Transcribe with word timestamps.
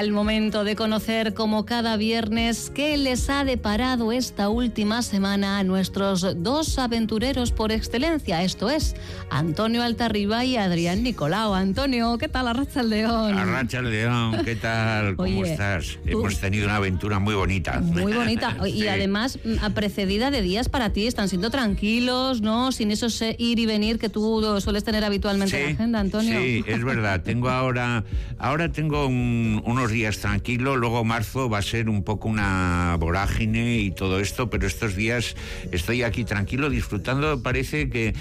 Llega 0.00 0.08
el 0.08 0.14
momento 0.14 0.64
de 0.64 0.76
conocer 0.76 1.34
como 1.34 1.66
cada 1.66 1.98
viernes 1.98 2.72
qué 2.74 2.96
les 2.96 3.28
ha 3.28 3.44
deparado 3.44 4.12
esta 4.12 4.48
última 4.48 5.02
semana 5.02 5.58
a 5.58 5.62
nuestros 5.64 6.26
dos 6.42 6.78
aventureros 6.78 7.52
por 7.52 7.70
excelencia, 7.70 8.42
esto 8.42 8.70
es 8.70 8.94
Antonio 9.30 9.82
Altarriba 9.82 10.42
y 10.46 10.56
Adrián 10.56 11.02
Nicolau. 11.02 11.52
Antonio, 11.52 12.16
¿qué 12.16 12.28
tal 12.28 12.48
Arracha 12.48 12.80
el 12.80 12.88
León? 12.88 13.36
Arracha 13.38 13.80
el 13.80 13.90
León, 13.90 14.38
¿qué 14.42 14.56
tal? 14.56 15.16
¿Cómo 15.16 15.40
Oye, 15.40 15.52
estás? 15.52 15.98
tú- 16.02 16.08
Hemos 16.20 16.40
tenido 16.40 16.64
una 16.64 16.76
aventura 16.76 17.18
muy 17.18 17.34
bonita. 17.34 17.80
Muy 17.80 18.14
bonita 18.14 18.56
y 18.66 18.86
además 18.88 19.38
mm, 19.44 19.72
precedida 19.74 20.30
de 20.30 20.40
días 20.40 20.70
para 20.70 20.94
ti, 20.94 21.06
están 21.08 21.28
siendo 21.28 21.50
tranquilos, 21.50 22.40
¿no? 22.40 22.72
Sin 22.72 22.90
esos 22.90 23.20
eh, 23.20 23.36
ir 23.38 23.58
y 23.58 23.66
venir 23.66 23.98
que 23.98 24.08
tú 24.08 24.40
sueles 24.62 24.82
tener 24.82 25.04
habitualmente 25.04 25.58
en 25.60 25.66
la 25.66 25.74
agenda, 25.74 26.00
Antonio. 26.00 26.40
Sí, 26.40 26.64
es 26.66 26.82
verdad. 26.84 27.20
Tengo 27.22 27.50
ahora, 27.50 28.02
ahora 28.38 28.72
tengo 28.72 29.06
un- 29.06 29.62
unos 29.66 29.89
días 29.90 30.18
tranquilos. 30.18 30.78
Luego 30.78 31.04
marzo 31.04 31.48
va 31.48 31.58
a 31.58 31.62
ser 31.62 31.88
un 31.88 32.02
poco 32.02 32.28
una 32.28 32.96
vorágine 32.98 33.78
y 33.78 33.90
todo 33.90 34.20
esto, 34.20 34.48
pero 34.50 34.66
estos 34.66 34.96
días 34.96 35.36
estoy 35.72 36.02
aquí 36.02 36.24
tranquilo 36.24 36.70
disfrutando. 36.70 37.42
Parece 37.42 37.90
que 37.90 38.14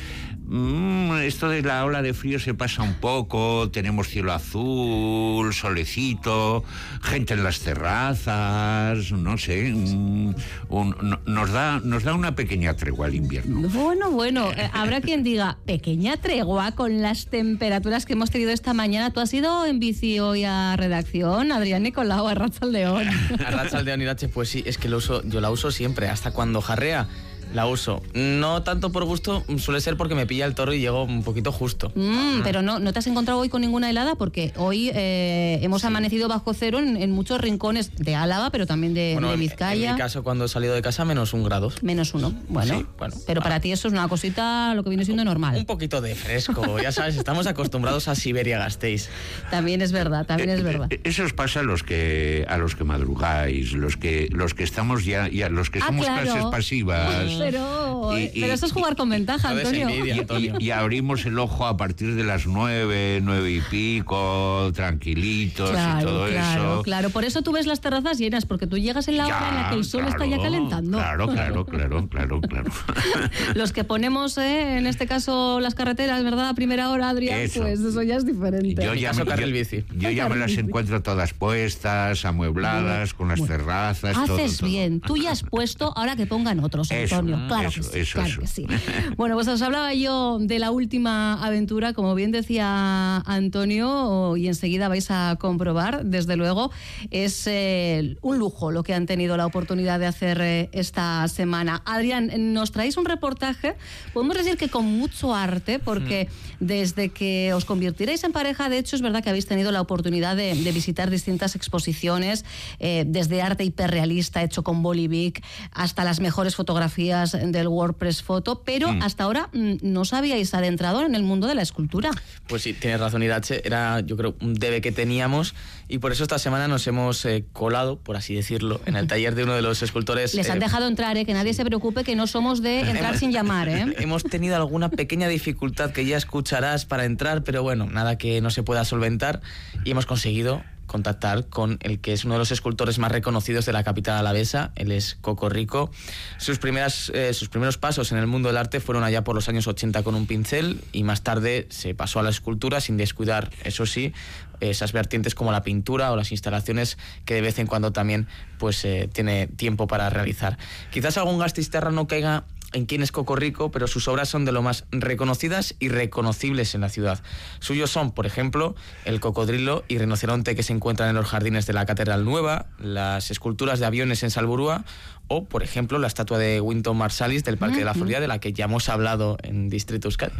mm, 0.49 1.11
esto 1.23 1.47
de 1.49 1.61
la 1.61 1.85
ola 1.85 2.01
de 2.01 2.13
frío 2.13 2.39
se 2.39 2.53
pasa 2.53 2.83
un 2.83 2.95
poco. 2.95 3.69
Tenemos 3.71 4.07
cielo 4.07 4.33
azul, 4.33 5.53
solecito, 5.53 6.63
gente 7.01 7.35
en 7.35 7.43
las 7.43 7.59
terrazas, 7.59 9.11
no 9.11 9.37
sé. 9.37 9.71
mm, 9.73 10.33
un- 10.69 10.95
no- 11.01 11.19
nos 11.25 11.51
da, 11.51 11.79
nos 11.83 12.03
da 12.03 12.13
una 12.13 12.35
pequeña 12.35 12.75
tregua 12.75 13.07
el 13.07 13.15
invierno. 13.15 13.67
Bueno, 13.69 14.11
bueno, 14.11 14.51
eh, 14.51 14.69
habrá 14.73 15.01
quien 15.01 15.23
diga, 15.23 15.57
pequeña 15.65 16.17
tregua 16.17 16.71
con 16.73 17.01
las 17.01 17.27
temperaturas 17.27 18.05
que 18.05 18.13
hemos 18.13 18.31
tenido 18.31 18.51
esta 18.51 18.73
mañana. 18.73 19.11
¿Tú 19.11 19.19
has 19.19 19.33
ido 19.33 19.65
en 19.65 19.79
bici 19.79 20.19
hoy 20.19 20.43
a 20.45 20.75
redacción, 20.75 21.51
Adrián 21.51 21.83
Nicolau, 21.83 22.27
a 22.27 22.33
Racha 22.33 22.65
León? 22.65 23.07
Onirache, 23.99 24.29
pues 24.29 24.49
sí, 24.49 24.63
es 24.65 24.77
que 24.77 24.87
lo 24.87 24.97
uso, 24.97 25.23
yo 25.25 25.41
la 25.41 25.49
uso 25.51 25.71
siempre, 25.71 26.07
hasta 26.09 26.31
cuando 26.31 26.61
jarrea. 26.61 27.07
La 27.53 27.65
uso. 27.65 28.01
No 28.13 28.61
tanto 28.63 28.91
por 28.91 29.05
gusto, 29.05 29.43
suele 29.57 29.81
ser 29.81 29.97
porque 29.97 30.13
me 30.15 30.25
pilla 30.27 30.45
el 30.45 30.53
toro 30.55 30.73
y 30.73 30.79
llego 30.79 31.03
un 31.03 31.23
poquito 31.23 31.51
justo. 31.51 31.91
Mm, 31.95 32.41
pero 32.43 32.61
no, 32.61 32.79
no 32.79 32.93
te 32.93 32.99
has 32.99 33.07
encontrado 33.07 33.39
hoy 33.39 33.49
con 33.49 33.61
ninguna 33.61 33.89
helada 33.89 34.15
porque 34.15 34.53
hoy 34.55 34.91
eh, 34.93 35.59
hemos 35.63 35.83
amanecido 35.83 36.27
bajo 36.27 36.53
cero 36.53 36.79
en, 36.79 36.95
en 36.97 37.11
muchos 37.11 37.41
rincones 37.41 37.95
de 37.95 38.15
Álava, 38.15 38.49
pero 38.51 38.67
también 38.67 38.93
de, 38.93 39.13
Bueno, 39.13 39.31
de 39.31 39.37
Vizcaya. 39.37 39.89
En 39.89 39.95
mi 39.95 39.97
caso, 40.01 40.23
cuando 40.23 40.45
he 40.45 40.47
salido 40.47 40.73
de 40.75 40.81
casa, 40.81 41.05
menos 41.05 41.33
un 41.33 41.43
grado. 41.43 41.71
Menos 41.81 42.13
uno. 42.13 42.33
Bueno, 42.49 42.77
Sí, 42.79 42.85
bueno, 42.97 43.15
pero 43.25 43.41
para 43.41 43.55
vale. 43.55 43.61
ti 43.63 43.71
eso 43.71 43.87
es 43.87 43.93
una 43.93 44.07
cosita, 44.07 44.73
lo 44.75 44.83
que 44.83 44.89
viene 44.89 45.05
siendo 45.05 45.23
Un 45.23 45.27
normal. 45.27 45.65
poquito 45.65 46.01
de 46.01 46.13
fresco, 46.15 46.79
ya 46.79 46.91
sabes, 46.91 47.15
estamos 47.17 47.47
acostumbrados 47.47 48.07
a 48.07 48.15
Siberia 48.15 48.59
Gasteiz. 48.59 49.09
También 49.49 49.81
es 49.81 49.91
verdad, 49.91 50.25
también 50.25 50.49
es 50.51 50.59
Eh, 50.59 50.63
verdad. 50.63 50.87
eh, 50.91 51.01
Eso 51.03 51.23
os 51.23 51.33
pasa 51.33 51.61
a 51.61 51.63
los 51.63 51.81
que 51.83 52.45
a 52.47 52.57
los 52.57 52.75
que 52.75 52.83
madrugáis, 52.83 53.71
los 53.73 53.97
que 53.97 54.27
los 54.31 54.53
que 54.53 54.63
estamos 54.63 55.03
ya, 55.05 55.27
ya 55.29 55.49
los 55.49 55.69
que 55.69 55.79
Ah, 55.79 55.87
somos 55.87 56.05
claro. 56.05 56.21
clases 56.23 56.45
pasivas. 56.51 57.38
Pero, 57.43 58.17
Y- 58.17 58.23
y- 58.33 58.41
pero 58.41 58.53
eso 58.53 58.65
es 58.65 58.71
jugar 58.71 58.95
con 58.95 59.09
ventaja, 59.09 59.49
Antonio. 59.49 59.87
envidia. 59.89 60.15
Y, 60.15 60.19
Antonio. 60.19 60.55
y- 60.59 60.65
y 60.65 60.71
abrimos 60.71 61.25
el 61.25 61.37
ojo 61.39 61.65
a 61.65 61.77
partir 61.77 62.15
de 62.15 62.23
las 62.23 62.45
nueve, 62.47 63.19
nueve 63.23 63.51
y 63.51 63.61
pico, 63.61 64.71
tranquilitos 64.73 65.69
y 65.69 65.73
Claro, 65.73 66.09
todo 66.09 66.27
claro, 66.27 66.73
eso. 66.75 66.81
claro. 66.83 67.09
Por 67.09 67.23
eso 67.25 67.41
tú 67.41 67.51
ves 67.51 67.65
las 67.65 67.81
terrazas 67.81 68.17
llenas, 68.17 68.45
porque 68.45 68.67
tú 68.67 68.77
llegas 68.77 69.07
en 69.07 69.17
la 69.17 69.27
hora 69.27 69.49
en 69.49 69.55
la 69.55 69.69
que 69.69 69.75
el 69.75 69.85
sol 69.85 70.05
está 70.07 70.25
ya 70.25 70.37
calentando. 70.37 70.97
Claro, 70.97 71.27
claro, 71.27 71.65
claro, 71.65 72.07
claro, 72.09 72.41
claro. 72.41 72.69
Los 73.55 73.71
que 73.71 73.83
ponemos, 73.83 74.37
eh, 74.37 74.77
en 74.77 74.87
este 74.87 75.07
caso, 75.07 75.59
las 75.59 75.75
carreteras, 75.75 76.23
¿verdad? 76.23 76.49
A 76.49 76.53
primera 76.53 76.89
hora, 76.89 77.09
Adrián, 77.09 77.39
Eso. 77.39 77.61
pues 77.61 77.79
eso 77.79 78.01
ya 78.01 78.15
es 78.15 78.25
diferente. 78.25 78.83
Yo 78.83 78.93
ya, 78.93 79.13
me, 79.13 79.25
yo- 79.25 79.47
bici. 79.51 79.83
yo 79.97 80.09
ya 80.09 80.27
me 80.29 80.35
las 80.35 80.51
encuentro 80.53 81.01
todas 81.01 81.33
puestas, 81.33 82.25
amuebladas, 82.25 83.13
con 83.13 83.27
las 83.29 83.43
terrazas, 83.45 84.13
todo, 84.25 84.35
Haces 84.37 84.57
todo. 84.57 84.69
bien. 84.69 84.99
Tú 85.01 85.17
ya 85.17 85.31
has 85.31 85.43
puesto, 85.43 85.93
ahora 85.97 86.15
que 86.15 86.25
pongan 86.25 86.59
otros, 86.59 86.91
Eso, 86.91 87.21
Antonio. 87.35 87.47
claro 87.47 87.69
eso, 87.69 87.81
que 87.81 87.87
sí, 87.87 87.99
eso, 87.99 88.13
claro 88.13 88.29
eso. 88.29 88.41
que 88.41 88.47
sí. 88.47 88.67
Bueno, 89.17 89.35
pues 89.35 89.47
os 89.47 89.61
hablaba 89.61 89.93
yo 89.93 90.37
de 90.39 90.59
la 90.59 90.71
última 90.71 91.43
aventura, 91.43 91.93
como 91.93 92.15
bien 92.15 92.31
decía 92.31 93.17
Antonio, 93.17 94.37
y 94.37 94.47
enseguida 94.47 94.87
vais 94.87 95.09
a 95.11 95.37
comprobar, 95.39 96.05
desde 96.05 96.35
luego, 96.35 96.71
es 97.11 97.47
eh, 97.47 98.17
un 98.21 98.39
lujo 98.39 98.71
lo 98.71 98.83
que 98.83 98.93
han 98.93 99.05
tenido 99.05 99.37
la 99.37 99.45
oportunidad 99.45 99.99
de 99.99 100.05
hacer 100.05 100.39
eh, 100.41 100.69
esta 100.71 101.27
semana. 101.27 101.81
Adrián, 101.85 102.31
nos 102.53 102.71
traéis 102.71 102.97
un 102.97 103.05
reportaje, 103.05 103.75
podemos 104.13 104.37
decir 104.37 104.57
que 104.57 104.69
con 104.69 104.85
mucho 104.85 105.35
arte, 105.35 105.79
porque 105.79 106.29
desde 106.59 107.09
que 107.09 107.53
os 107.53 107.65
convirtierais 107.65 108.23
en 108.23 108.31
pareja, 108.31 108.69
de 108.69 108.77
hecho, 108.77 108.95
es 108.95 109.01
verdad 109.01 109.23
que 109.23 109.29
habéis 109.29 109.45
tenido 109.45 109.71
la 109.71 109.81
oportunidad 109.81 110.35
de, 110.35 110.55
de 110.55 110.71
visitar 110.71 111.09
distintas 111.09 111.55
exposiciones, 111.55 112.45
eh, 112.79 113.03
desde 113.07 113.41
arte 113.41 113.63
hiperrealista 113.63 114.43
hecho 114.43 114.63
con 114.63 114.81
Bolivic 114.83 115.43
hasta 115.71 116.03
las 116.03 116.19
mejores 116.19 116.55
fotografías 116.55 117.18
del 117.25 117.67
WordPress 117.67 118.23
Photo, 118.23 118.61
pero 118.63 118.89
hasta 119.01 119.23
ahora 119.23 119.49
mm, 119.53 119.75
no 119.81 120.01
os 120.01 120.13
habíais 120.13 120.53
adentrado 120.53 121.05
en 121.05 121.15
el 121.15 121.23
mundo 121.23 121.47
de 121.47 121.55
la 121.55 121.61
escultura. 121.61 122.11
Pues 122.47 122.63
sí, 122.63 122.73
tienes 122.73 122.99
razón, 122.99 123.23
Irache. 123.23 123.61
Era, 123.65 123.99
yo 124.01 124.17
creo, 124.17 124.35
un 124.41 124.53
debe 124.55 124.81
que 124.81 124.91
teníamos 124.91 125.53
y 125.87 125.97
por 125.97 126.11
eso 126.11 126.23
esta 126.23 126.39
semana 126.39 126.67
nos 126.67 126.85
hemos 126.87 127.25
eh, 127.25 127.45
colado, 127.51 127.97
por 127.97 128.15
así 128.15 128.35
decirlo, 128.35 128.79
en 128.85 128.95
el 128.95 129.07
taller 129.07 129.35
de 129.35 129.43
uno 129.43 129.55
de 129.55 129.61
los 129.61 129.81
escultores. 129.81 130.35
Les 130.35 130.49
han 130.49 130.57
eh, 130.57 130.61
dejado 130.61 130.87
entrar, 130.87 131.17
¿eh? 131.17 131.25
que 131.25 131.33
nadie 131.33 131.53
se 131.53 131.65
preocupe, 131.65 132.03
que 132.03 132.15
no 132.15 132.27
somos 132.27 132.61
de 132.61 132.81
entrar 132.81 133.17
sin 133.17 133.31
llamar. 133.31 133.69
¿eh? 133.69 133.95
Hemos 133.99 134.23
tenido 134.23 134.55
alguna 134.55 134.89
pequeña 134.89 135.27
dificultad 135.27 135.91
que 135.91 136.05
ya 136.05 136.17
escucharás 136.17 136.85
para 136.85 137.05
entrar, 137.05 137.43
pero 137.43 137.63
bueno, 137.63 137.87
nada 137.87 138.17
que 138.17 138.39
no 138.41 138.51
se 138.51 138.63
pueda 138.63 138.85
solventar 138.85 139.41
y 139.83 139.91
hemos 139.91 140.05
conseguido 140.05 140.63
contactar 140.89 141.47
con 141.47 141.77
el 141.81 142.01
que 142.01 142.11
es 142.11 142.25
uno 142.25 142.33
de 142.33 142.39
los 142.39 142.51
escultores 142.51 142.99
más 142.99 143.11
reconocidos 143.11 143.65
de 143.65 143.71
la 143.71 143.83
capital 143.85 144.17
alavesa, 144.17 144.73
él 144.75 144.91
es 144.91 145.17
Coco 145.21 145.47
Rico. 145.47 145.91
Sus, 146.37 146.59
primeras, 146.59 147.09
eh, 147.13 147.33
sus 147.33 147.47
primeros 147.47 147.77
pasos 147.77 148.11
en 148.11 148.17
el 148.17 148.27
mundo 148.27 148.49
del 148.49 148.57
arte 148.57 148.81
fueron 148.81 149.05
allá 149.05 149.23
por 149.23 149.35
los 149.35 149.47
años 149.47 149.67
80 149.67 150.03
con 150.03 150.15
un 150.15 150.27
pincel 150.27 150.81
y 150.91 151.03
más 151.03 151.21
tarde 151.21 151.67
se 151.69 151.95
pasó 151.95 152.19
a 152.19 152.23
la 152.23 152.31
escultura 152.31 152.81
sin 152.81 152.97
descuidar, 152.97 153.49
eso 153.63 153.85
sí, 153.85 154.13
esas 154.59 154.91
vertientes 154.91 155.35
como 155.35 155.51
la 155.51 155.63
pintura 155.63 156.11
o 156.11 156.15
las 156.15 156.31
instalaciones 156.31 156.97
que 157.23 157.35
de 157.35 157.41
vez 157.41 157.59
en 157.59 157.67
cuando 157.67 157.91
también 157.91 158.27
pues 158.57 158.83
eh, 158.83 159.09
tiene 159.11 159.47
tiempo 159.47 159.87
para 159.87 160.09
realizar. 160.09 160.57
Quizás 160.91 161.17
algún 161.17 161.39
gastisterra 161.39 161.91
no 161.91 162.07
caiga 162.07 162.43
en 162.73 162.85
quién 162.85 163.01
es 163.01 163.11
Coco 163.11 163.35
Rico, 163.35 163.71
pero 163.71 163.87
sus 163.87 164.07
obras 164.07 164.29
son 164.29 164.45
de 164.45 164.51
lo 164.51 164.61
más 164.61 164.85
reconocidas 164.91 165.75
y 165.79 165.89
reconocibles 165.89 166.75
en 166.75 166.81
la 166.81 166.89
ciudad. 166.89 167.21
Suyos 167.59 167.89
son, 167.89 168.11
por 168.11 168.25
ejemplo, 168.25 168.75
el 169.05 169.19
cocodrilo 169.19 169.83
y 169.87 169.97
rinoceronte 169.97 170.55
que 170.55 170.63
se 170.63 170.73
encuentran 170.73 171.09
en 171.09 171.15
los 171.15 171.25
jardines 171.27 171.65
de 171.65 171.73
la 171.73 171.85
Catedral 171.85 172.25
Nueva, 172.25 172.67
las 172.79 173.31
esculturas 173.31 173.79
de 173.79 173.85
aviones 173.87 174.21
en 174.23 174.31
Salburúa 174.31 174.83
o, 175.27 175.45
por 175.45 175.61
ejemplo, 175.63 175.99
la 175.99 176.07
estatua 176.07 176.37
de 176.39 176.59
Winton 176.61 176.97
Marsalis 176.97 177.43
del 177.43 177.57
Parque 177.57 177.77
de 177.79 177.85
la 177.85 177.93
Florida, 177.93 178.19
de 178.19 178.27
la 178.27 178.39
que 178.39 178.51
ya 178.53 178.65
hemos 178.65 178.89
hablado 178.89 179.37
en 179.43 179.69
Distrito 179.69 180.07
Euskadi. 180.07 180.33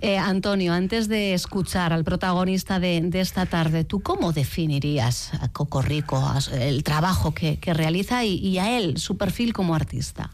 Eh, 0.00 0.18
Antonio, 0.18 0.72
antes 0.72 1.06
de 1.06 1.32
escuchar 1.32 1.92
al 1.92 2.02
protagonista 2.02 2.80
de, 2.80 3.00
de 3.04 3.20
esta 3.20 3.46
tarde, 3.46 3.84
¿tú 3.84 4.00
cómo 4.02 4.32
definirías 4.32 5.32
a 5.40 5.48
Coco 5.48 5.80
Rico, 5.82 6.16
a 6.26 6.40
su- 6.40 6.54
el 6.54 6.82
trabajo 6.82 7.32
que, 7.34 7.58
que 7.58 7.72
realiza 7.74 8.24
y, 8.24 8.34
y 8.38 8.58
a 8.58 8.76
él, 8.78 8.96
su 8.98 9.16
perfil 9.16 9.52
como 9.52 9.74
artista? 9.74 10.30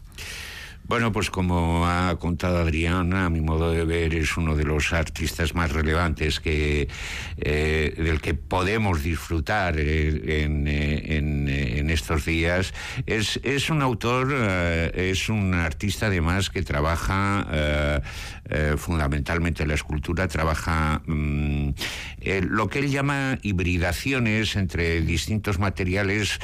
Bueno, 0.89 1.11
pues 1.11 1.29
como 1.29 1.85
ha 1.85 2.17
contado 2.17 2.57
Adriana, 2.57 3.27
a 3.27 3.29
mi 3.29 3.41
modo 3.41 3.71
de 3.71 3.85
ver 3.85 4.15
es 4.15 4.37
uno 4.37 4.55
de 4.55 4.63
los 4.63 4.91
artistas 4.91 5.53
más 5.53 5.71
relevantes 5.71 6.39
que 6.39 6.87
eh, 7.37 7.93
del 7.95 8.19
que 8.19 8.33
podemos 8.33 9.03
disfrutar 9.03 9.75
eh, 9.77 10.45
en, 10.45 10.67
eh, 10.67 11.17
en, 11.77 11.89
estos 11.91 12.25
días. 12.25 12.73
Es, 13.05 13.39
es 13.43 13.69
un 13.69 13.83
autor, 13.83 14.33
es 14.33 15.29
un 15.29 15.53
artista 15.53 16.07
además 16.07 16.49
que 16.49 16.63
trabaja 16.63 18.01
fundamentalmente 18.77 19.67
la 19.67 19.75
escultura, 19.75 20.27
trabaja 20.27 21.01
mm, 21.05 21.69
lo 22.49 22.67
que 22.67 22.79
él 22.79 22.89
llama 22.89 23.37
hibridaciones 23.43 24.55
entre 24.55 25.01
distintos 25.01 25.59
materiales, 25.59 26.39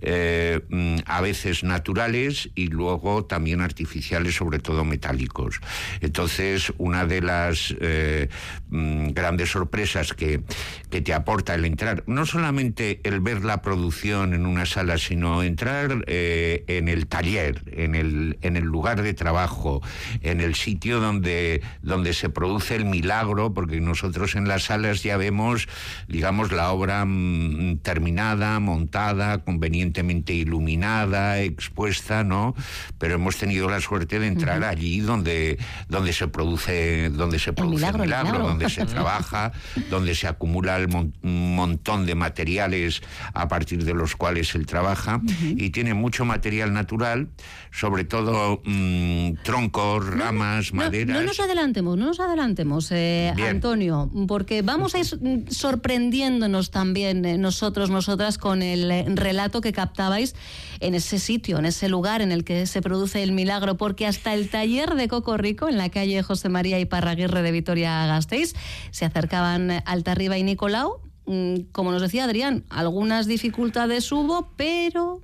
mm, 0.00 0.96
a 1.04 1.20
veces 1.20 1.64
naturales 1.64 2.50
y 2.54 2.68
luego 2.68 3.24
también 3.24 3.60
artificiales, 3.60 3.87
sobre 4.32 4.58
todo 4.58 4.84
metálicos. 4.84 5.60
Entonces, 6.00 6.72
una 6.78 7.06
de 7.06 7.20
las 7.20 7.74
eh, 7.80 8.28
mm, 8.70 9.08
grandes 9.10 9.50
sorpresas 9.50 10.12
que, 10.12 10.42
que 10.90 11.00
te 11.00 11.12
aporta 11.14 11.54
el 11.54 11.64
entrar, 11.64 12.04
no 12.06 12.24
solamente 12.26 13.00
el 13.04 13.20
ver 13.20 13.44
la 13.44 13.60
producción 13.62 14.34
en 14.34 14.46
una 14.46 14.66
sala, 14.66 14.98
sino 14.98 15.42
entrar 15.42 16.04
eh, 16.06 16.64
en 16.68 16.88
el 16.88 17.06
taller, 17.06 17.62
en 17.72 17.94
el, 17.94 18.38
en 18.42 18.56
el 18.56 18.64
lugar 18.64 19.02
de 19.02 19.14
trabajo, 19.14 19.82
en 20.22 20.40
el 20.40 20.54
sitio 20.54 21.00
donde, 21.00 21.62
donde 21.82 22.12
se 22.14 22.28
produce 22.30 22.76
el 22.76 22.84
milagro, 22.84 23.52
porque 23.52 23.80
nosotros 23.80 24.36
en 24.36 24.48
las 24.48 24.64
salas 24.64 25.02
ya 25.02 25.16
vemos, 25.16 25.68
digamos, 26.08 26.52
la 26.52 26.70
obra 26.70 27.04
mm, 27.04 27.78
terminada, 27.82 28.58
montada, 28.60 29.38
convenientemente 29.44 30.32
iluminada 30.32 30.78
nada 30.78 31.40
expuesta, 31.40 32.24
¿no? 32.24 32.54
Pero 32.98 33.14
hemos 33.14 33.36
tenido 33.36 33.68
la 33.68 33.77
suerte 33.80 34.18
de 34.18 34.26
entrar 34.26 34.64
allí 34.64 35.00
donde, 35.00 35.58
donde 35.88 36.12
se 36.12 36.28
produce, 36.28 37.10
donde 37.10 37.38
se 37.38 37.52
produce 37.52 37.86
el 37.86 37.98
milagro, 37.98 38.38
donde 38.40 38.68
se 38.68 38.84
trabaja, 38.86 39.52
donde 39.90 40.14
se 40.14 40.26
acumula 40.26 40.78
un 41.22 41.54
montón 41.54 42.06
de 42.06 42.14
materiales 42.14 43.02
a 43.34 43.48
partir 43.48 43.84
de 43.84 43.94
los 43.94 44.16
cuales 44.16 44.54
él 44.54 44.66
trabaja. 44.66 45.20
Y 45.40 45.70
tiene 45.70 45.94
mucho 45.94 46.24
material 46.24 46.72
natural, 46.72 47.28
sobre 47.70 48.04
todo 48.04 48.62
mm, 48.64 49.42
troncos, 49.42 50.06
ramas, 50.06 50.72
maderas. 50.72 51.16
No 51.16 51.26
nos 51.26 51.40
adelantemos, 51.40 51.96
no 51.96 52.06
nos 52.06 52.20
adelantemos, 52.20 52.90
eh, 52.90 53.32
Antonio, 53.48 54.10
porque 54.26 54.62
vamos 54.62 54.94
a 54.94 54.98
ir 54.98 55.06
sorprendiéndonos 55.48 56.70
también 56.70 57.24
eh, 57.24 57.38
nosotros, 57.38 57.90
nosotras, 57.90 58.38
con 58.38 58.62
el 58.62 59.16
relato 59.16 59.60
que 59.60 59.72
captabais 59.72 60.34
en 60.80 60.94
ese 60.94 61.18
sitio, 61.18 61.58
en 61.58 61.66
ese 61.66 61.88
lugar 61.88 62.22
en 62.22 62.32
el 62.32 62.44
que 62.44 62.66
se 62.66 62.82
produce 62.82 63.22
el 63.22 63.32
milagro, 63.32 63.67
porque 63.76 64.06
hasta 64.06 64.34
el 64.34 64.48
taller 64.48 64.94
de 64.94 65.08
Coco 65.08 65.36
Rico, 65.36 65.68
en 65.68 65.76
la 65.76 65.90
calle 65.90 66.22
José 66.22 66.48
María 66.48 66.78
y 66.80 66.84
Parraguirre 66.84 67.42
de 67.42 67.52
Vitoria-Gasteiz, 67.52 68.54
se 68.90 69.04
acercaban 69.04 69.82
Altarriba 69.84 70.38
y 70.38 70.42
Nicolau. 70.42 71.00
Mm, 71.26 71.70
como 71.72 71.92
nos 71.92 72.00
decía 72.00 72.24
Adrián, 72.24 72.64
algunas 72.70 73.26
dificultades 73.26 74.10
hubo, 74.12 74.50
pero... 74.56 75.20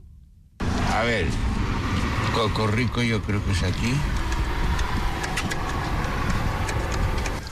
A 0.93 1.03
ver, 1.03 1.27
Coco 2.35 2.67
Rico 2.67 3.03
yo 3.03 3.23
creo 3.23 3.45
que 3.45 3.53
es 3.53 3.63
aquí. 3.63 3.95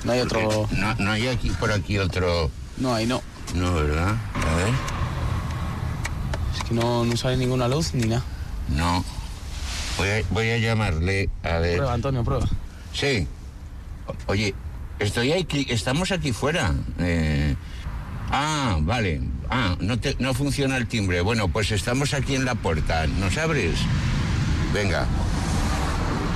No 0.05 0.13
hay 0.13 0.21
otro. 0.21 0.69
No, 0.73 0.95
no 0.97 1.11
hay 1.13 1.29
aquí 1.29 1.51
por 1.51 1.71
aquí 1.73 1.99
otro. 1.99 2.51
No, 2.77 2.95
ahí 2.95 3.07
no. 3.07 3.23
No, 3.55 3.75
¿verdad? 3.75 4.17
A 4.35 4.55
ver. 4.57 4.75
Es 6.55 6.65
que 6.65 6.75
no, 6.75 7.05
no 7.05 7.17
sale 7.17 7.37
ninguna 7.37 7.69
luz 7.69 7.95
ni 7.95 8.09
nada. 8.09 8.23
No. 8.69 9.05
Voy 9.99 10.09
a, 10.09 10.23
voy 10.31 10.51
a 10.51 10.59
llamarle 10.59 11.29
a 11.43 11.59
ver. 11.59 11.77
Prueba, 11.77 11.95
Antonio, 11.95 12.25
prueba. 12.25 12.47
Sí. 12.93 13.27
oye, 14.27 14.55
estoy 14.99 15.33
aquí, 15.33 15.67
estamos 15.71 16.13
aquí 16.13 16.33
fuera. 16.33 16.75
Eh, 16.99 17.55
ah, 18.31 18.79
vale. 18.81 19.21
Ah, 19.51 19.77
no, 19.81 19.99
te, 19.99 20.17
no 20.19 20.35
funciona 20.35 20.77
el 20.77 20.87
timbre. 20.87 21.21
Bueno, 21.21 21.49
pues 21.49 21.71
estamos 21.73 22.15
aquí 22.15 22.35
en 22.35 22.45
la 22.45 22.55
puerta. 22.55 23.07
¿Nos 23.07 23.37
abres? 23.39 23.79
Venga 24.73 25.07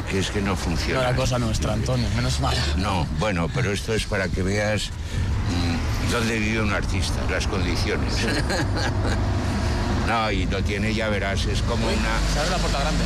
que 0.07 0.21
es 0.21 0.31
que 0.31 0.41
no 0.41 0.57
funciona. 0.57 1.01
No 1.01 1.11
la 1.11 1.17
cosa 1.17 1.39
nuestra, 1.39 1.73
Antonio, 1.73 2.09
menos 2.15 2.41
mal. 2.41 2.57
No, 2.77 3.07
bueno, 3.19 3.49
pero 3.53 3.73
esto 3.73 3.93
es 3.95 4.05
para 4.05 4.29
que 4.29 4.43
veas 4.43 4.91
mm, 4.91 6.13
dónde 6.13 6.39
vive 6.39 6.63
un 6.63 6.73
artista, 6.73 7.21
las 7.31 7.47
condiciones. 7.47 8.15
no, 10.07 10.31
y 10.31 10.47
lo 10.47 10.63
tiene, 10.63 10.95
ya 10.95 11.09
verás, 11.09 11.47
es 11.47 11.63
como 11.63 11.87
una... 11.87 12.33
Se 12.33 12.39
abre 12.39 12.51
la 12.51 12.59
puerta 12.59 12.81
grande. 12.81 13.05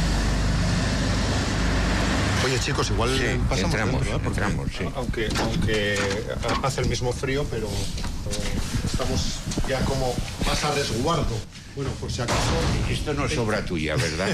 Oye 2.44 2.58
chicos, 2.58 2.90
igual 2.90 3.10
pasamos 3.48 3.74
entramos, 3.74 4.06
¿eh? 4.06 4.20
entramos, 4.24 4.68
sí. 4.76 4.84
aunque, 4.94 5.28
aunque 5.40 5.98
hace 6.62 6.80
el 6.80 6.88
mismo 6.88 7.12
frío, 7.12 7.44
pero 7.50 7.68
estamos 8.84 9.40
ya 9.68 9.84
como 9.84 10.14
más 10.46 10.64
a 10.64 10.72
resguardo. 10.72 11.36
Bueno, 11.76 11.90
por 12.00 12.10
si 12.10 12.20
acaso. 12.20 12.40
Esto 12.90 13.14
no 13.14 13.26
es 13.26 13.38
obra 13.38 13.64
tuya, 13.64 13.94
¿verdad? 13.94 14.28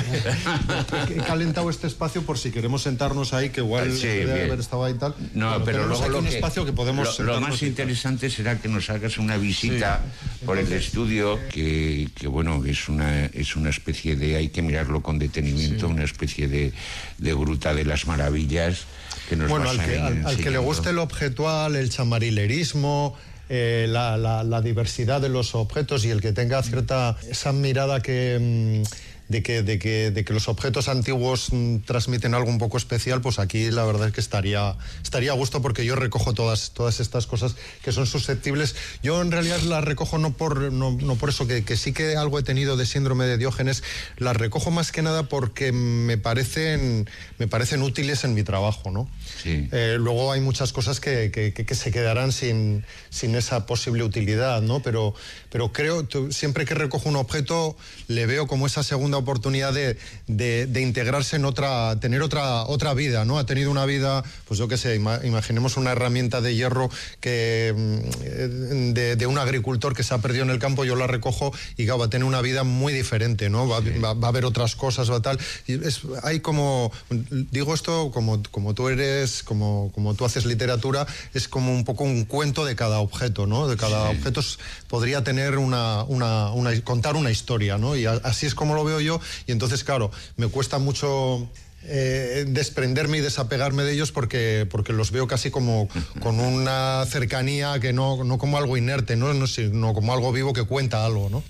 He 1.10 1.16
calentado 1.16 1.68
este 1.68 1.86
espacio 1.86 2.22
por 2.22 2.38
si 2.38 2.50
queremos 2.50 2.82
sentarnos 2.82 3.34
ahí, 3.34 3.50
que 3.50 3.60
igual 3.60 3.92
sí, 3.94 4.06
haber 4.06 4.58
estado 4.58 4.84
ahí 4.84 4.94
y 4.94 4.98
tal. 4.98 5.14
No, 5.34 5.62
pero 5.62 5.86
luego 5.86 6.08
lo 6.08 6.18
un 6.20 6.24
que, 6.24 6.34
espacio 6.34 6.64
que 6.64 6.72
podemos. 6.72 7.18
Lo, 7.20 7.40
más 7.40 7.62
interesante 7.62 8.30
será 8.30 8.58
que 8.58 8.68
nos 8.68 8.88
hagas 8.88 9.18
una 9.18 9.36
visita 9.36 10.00
por 10.46 10.56
el 10.58 10.72
estudio, 10.72 11.38
que, 11.50 12.08
que, 12.14 12.26
bueno, 12.26 12.64
es 12.64 12.88
una, 12.88 13.26
es 13.26 13.54
una 13.54 13.70
especie 13.70 14.16
de. 14.16 14.36
Hay 14.36 14.48
que 14.48 14.62
mirarlo 14.62 15.02
con 15.02 15.18
detenimiento, 15.18 15.88
una 15.88 16.04
especie 16.04 16.48
de, 16.48 16.72
de 17.18 17.34
gruta 17.34 17.74
de 17.74 17.84
las 17.84 18.06
maravillas. 18.06 18.84
Que 19.28 19.36
nos 19.36 19.50
bueno, 19.50 19.68
al 19.68 19.84
que, 19.84 19.98
al 19.98 20.36
que 20.36 20.50
le 20.50 20.58
guste 20.58 20.90
el 20.90 20.98
objetual, 20.98 21.76
el 21.76 21.90
chamarilerismo, 21.90 23.16
eh, 23.48 23.86
la, 23.88 24.16
la, 24.16 24.60
diversidad 24.60 25.20
de 25.20 25.28
los 25.28 25.54
objetos 25.54 26.04
y 26.04 26.10
el 26.10 26.20
que 26.20 26.32
tenga 26.32 26.62
cierta 26.62 27.16
esa 27.28 27.52
mirada 27.52 28.00
que... 28.00 28.82
Mm, 28.84 29.05
de 29.28 29.42
que, 29.42 29.62
de 29.62 29.78
que, 29.78 30.10
de 30.10 30.24
que 30.24 30.32
los 30.32 30.48
objetos 30.48 30.88
antiguos 30.88 31.48
mm, 31.52 31.78
transmiten 31.78 32.34
algo 32.34 32.48
un 32.48 32.58
poco 32.58 32.76
especial, 32.76 33.20
pues 33.20 33.38
aquí 33.38 33.70
la 33.70 33.84
verdad 33.84 34.08
es 34.08 34.14
que 34.14 34.20
estaría, 34.20 34.76
estaría 35.02 35.32
a 35.32 35.34
gusto 35.34 35.60
porque 35.62 35.84
yo 35.84 35.96
recojo 35.96 36.32
todas, 36.32 36.70
todas 36.70 37.00
estas 37.00 37.26
cosas 37.26 37.56
que 37.82 37.92
son 37.92 38.06
susceptibles. 38.06 38.76
Yo 39.02 39.20
en 39.20 39.32
realidad 39.32 39.60
las 39.62 39.84
recojo 39.84 40.18
no 40.18 40.32
por, 40.32 40.72
no, 40.72 40.92
no 40.92 41.16
por 41.16 41.30
eso, 41.30 41.46
que, 41.46 41.64
que, 41.64 41.76
sí 41.76 41.92
que 41.92 42.16
algo 42.16 42.38
he 42.38 42.42
tenido 42.42 42.76
de 42.76 42.86
síndrome 42.86 43.26
de 43.26 43.36
Diógenes, 43.36 43.82
las 44.16 44.36
recojo 44.36 44.70
más 44.70 44.92
que 44.92 45.02
nada 45.02 45.24
porque 45.24 45.72
me 45.72 46.18
parecen, 46.18 47.08
me 47.38 47.48
parecen 47.48 47.82
útiles 47.82 48.24
en 48.24 48.34
mi 48.34 48.44
trabajo, 48.44 48.90
¿no? 48.90 49.08
Sí. 49.42 49.68
Eh, 49.72 49.96
luego 49.98 50.32
hay 50.32 50.40
muchas 50.40 50.72
cosas 50.72 51.00
que, 51.00 51.30
que, 51.30 51.52
que, 51.52 51.74
se 51.74 51.90
quedarán 51.90 52.32
sin, 52.32 52.84
sin 53.10 53.34
esa 53.34 53.66
posible 53.66 54.04
utilidad, 54.04 54.62
¿no? 54.62 54.80
Pero, 54.80 55.14
pero 55.50 55.72
creo, 55.72 56.06
siempre 56.30 56.64
que 56.64 56.74
recojo 56.74 57.08
un 57.08 57.16
objeto, 57.16 57.76
le 58.08 58.26
veo 58.26 58.46
como 58.46 58.66
esa 58.66 58.82
segunda 58.82 59.15
oportunidad 59.16 59.72
de, 59.72 59.96
de, 60.26 60.80
integrarse 60.80 61.36
en 61.36 61.44
otra, 61.44 61.98
tener 62.00 62.22
otra, 62.22 62.62
otra 62.64 62.94
vida, 62.94 63.24
¿no? 63.24 63.38
Ha 63.38 63.46
tenido 63.46 63.70
una 63.70 63.86
vida, 63.86 64.24
pues 64.46 64.58
yo 64.58 64.68
qué 64.68 64.76
sé, 64.76 64.96
imaginemos 64.96 65.76
una 65.76 65.92
herramienta 65.92 66.40
de 66.40 66.54
hierro 66.54 66.90
que 67.20 67.74
mm, 67.76 68.92
de, 68.92 69.26
un 69.26 69.38
agricultor 69.38 69.94
que 69.94 70.02
se 70.02 70.14
ha 70.14 70.18
perdido 70.18 70.44
en 70.44 70.50
el 70.50 70.58
campo, 70.58 70.84
yo 70.84 70.94
la 70.96 71.06
recojo 71.06 71.52
y 71.76 71.86
va 71.86 72.04
a 72.04 72.10
tener 72.10 72.26
una 72.26 72.42
vida 72.42 72.62
muy 72.64 72.92
diferente, 72.92 73.48
¿no? 73.48 73.68
Va, 73.68 73.80
va, 73.80 74.26
a 74.26 74.28
haber 74.28 74.44
otras 74.44 74.76
cosas, 74.76 75.10
va 75.10 75.20
tal. 75.20 75.38
es, 75.66 76.02
hay 76.22 76.40
como, 76.40 76.92
digo 77.10 77.74
esto 77.74 78.10
como, 78.12 78.42
como 78.50 78.74
tú 78.74 78.88
eres, 78.88 79.42
como, 79.42 79.90
como 79.94 80.14
tú 80.14 80.24
haces 80.24 80.46
literatura, 80.46 81.06
es 81.34 81.48
como 81.48 81.72
un 81.72 81.84
poco 81.84 82.04
un 82.04 82.24
cuento 82.24 82.64
de 82.64 82.76
cada 82.76 83.00
objeto, 83.00 83.46
¿no? 83.46 83.68
De 83.68 83.76
cada 83.76 84.10
objeto 84.10 84.42
podría 84.88 85.24
tener 85.24 85.58
una, 85.58 86.02
una, 86.04 86.52
una, 86.52 86.78
contar 86.82 87.16
una 87.16 87.30
historia, 87.30 87.78
¿no? 87.78 87.96
Y 87.96 88.06
así 88.06 88.46
es 88.46 88.54
como 88.54 88.74
lo 88.74 88.84
veo 88.84 89.00
yo 89.00 89.05
y 89.46 89.52
entonces, 89.52 89.84
claro, 89.84 90.10
me 90.36 90.48
cuesta 90.48 90.78
mucho 90.78 91.48
eh, 91.84 92.44
desprenderme 92.48 93.18
y 93.18 93.20
desapegarme 93.20 93.84
de 93.84 93.92
ellos 93.92 94.10
porque, 94.10 94.66
porque 94.68 94.92
los 94.92 95.12
veo 95.12 95.28
casi 95.28 95.50
como 95.50 95.88
con 96.20 96.40
una 96.40 97.04
cercanía 97.06 97.78
que 97.78 97.92
no, 97.92 98.24
no 98.24 98.38
como 98.38 98.58
algo 98.58 98.76
inerte, 98.76 99.14
¿no? 99.14 99.46
sino 99.46 99.94
como 99.94 100.12
algo 100.12 100.32
vivo 100.32 100.52
que 100.52 100.64
cuenta 100.64 101.04
algo, 101.04 101.30
¿no? 101.30 101.44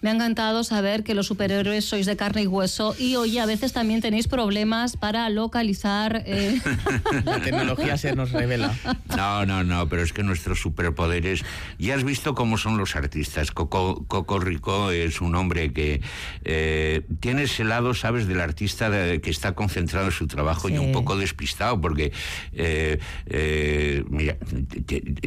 Me 0.00 0.10
ha 0.10 0.14
encantado 0.14 0.62
saber 0.62 1.02
que 1.02 1.14
los 1.14 1.26
superhéroes 1.26 1.84
sois 1.84 2.06
de 2.06 2.16
carne 2.16 2.42
y 2.42 2.46
hueso 2.46 2.94
y 2.98 3.16
hoy 3.16 3.38
a 3.38 3.46
veces 3.46 3.72
también 3.72 4.00
tenéis 4.00 4.28
problemas 4.28 4.96
para 4.96 5.28
localizar. 5.28 6.22
Eh... 6.24 6.60
La 7.24 7.40
tecnología 7.40 7.96
se 7.96 8.14
nos 8.14 8.30
revela. 8.30 8.74
No, 9.16 9.44
no, 9.44 9.64
no, 9.64 9.88
pero 9.88 10.02
es 10.02 10.12
que 10.12 10.22
nuestros 10.22 10.60
superpoderes. 10.60 11.44
Ya 11.78 11.96
has 11.96 12.04
visto 12.04 12.34
cómo 12.34 12.58
son 12.58 12.76
los 12.76 12.94
artistas. 12.94 13.50
Coco, 13.50 14.04
Coco 14.06 14.38
Rico 14.38 14.92
es 14.92 15.20
un 15.20 15.34
hombre 15.34 15.72
que 15.72 16.00
eh, 16.44 17.02
tiene 17.20 17.44
ese 17.44 17.64
lado, 17.64 17.94
¿sabes?, 17.94 18.28
del 18.28 18.40
artista 18.40 18.90
que 19.20 19.30
está 19.30 19.52
concentrado 19.54 20.06
en 20.06 20.12
su 20.12 20.26
trabajo 20.26 20.68
y 20.68 20.78
un 20.78 20.92
poco 20.92 21.16
despistado, 21.16 21.80
porque 21.80 22.12
eh, 22.52 22.98
eh, 23.26 24.04
mira, 24.08 24.36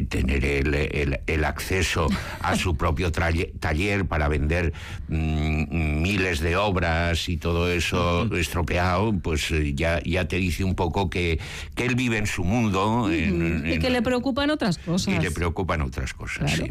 tener 0.08 0.44
el, 0.44 1.20
el 1.26 1.44
acceso 1.44 2.06
a 2.40 2.56
su 2.56 2.76
propio 2.76 3.12
taller 3.12 4.06
para 4.06 4.28
vender 4.28 4.61
Mm, 5.08 6.02
miles 6.02 6.40
de 6.40 6.56
obras 6.56 7.28
y 7.28 7.36
todo 7.36 7.70
eso 7.70 8.34
estropeado, 8.36 9.12
pues 9.22 9.50
eh, 9.50 9.74
ya, 9.74 10.00
ya 10.04 10.26
te 10.26 10.36
dice 10.36 10.64
un 10.64 10.74
poco 10.74 11.10
que, 11.10 11.40
que 11.74 11.84
él 11.84 11.94
vive 11.94 12.18
en 12.18 12.26
su 12.26 12.44
mundo. 12.44 13.10
y 13.12 13.78
que 13.78 13.90
le 13.90 14.02
preocupan 14.02 14.50
otras 14.50 14.78
cosas. 14.78 15.14
Y 15.14 15.18
le 15.18 15.30
preocupan 15.30 15.82
otras 15.82 16.14
cosas, 16.14 16.62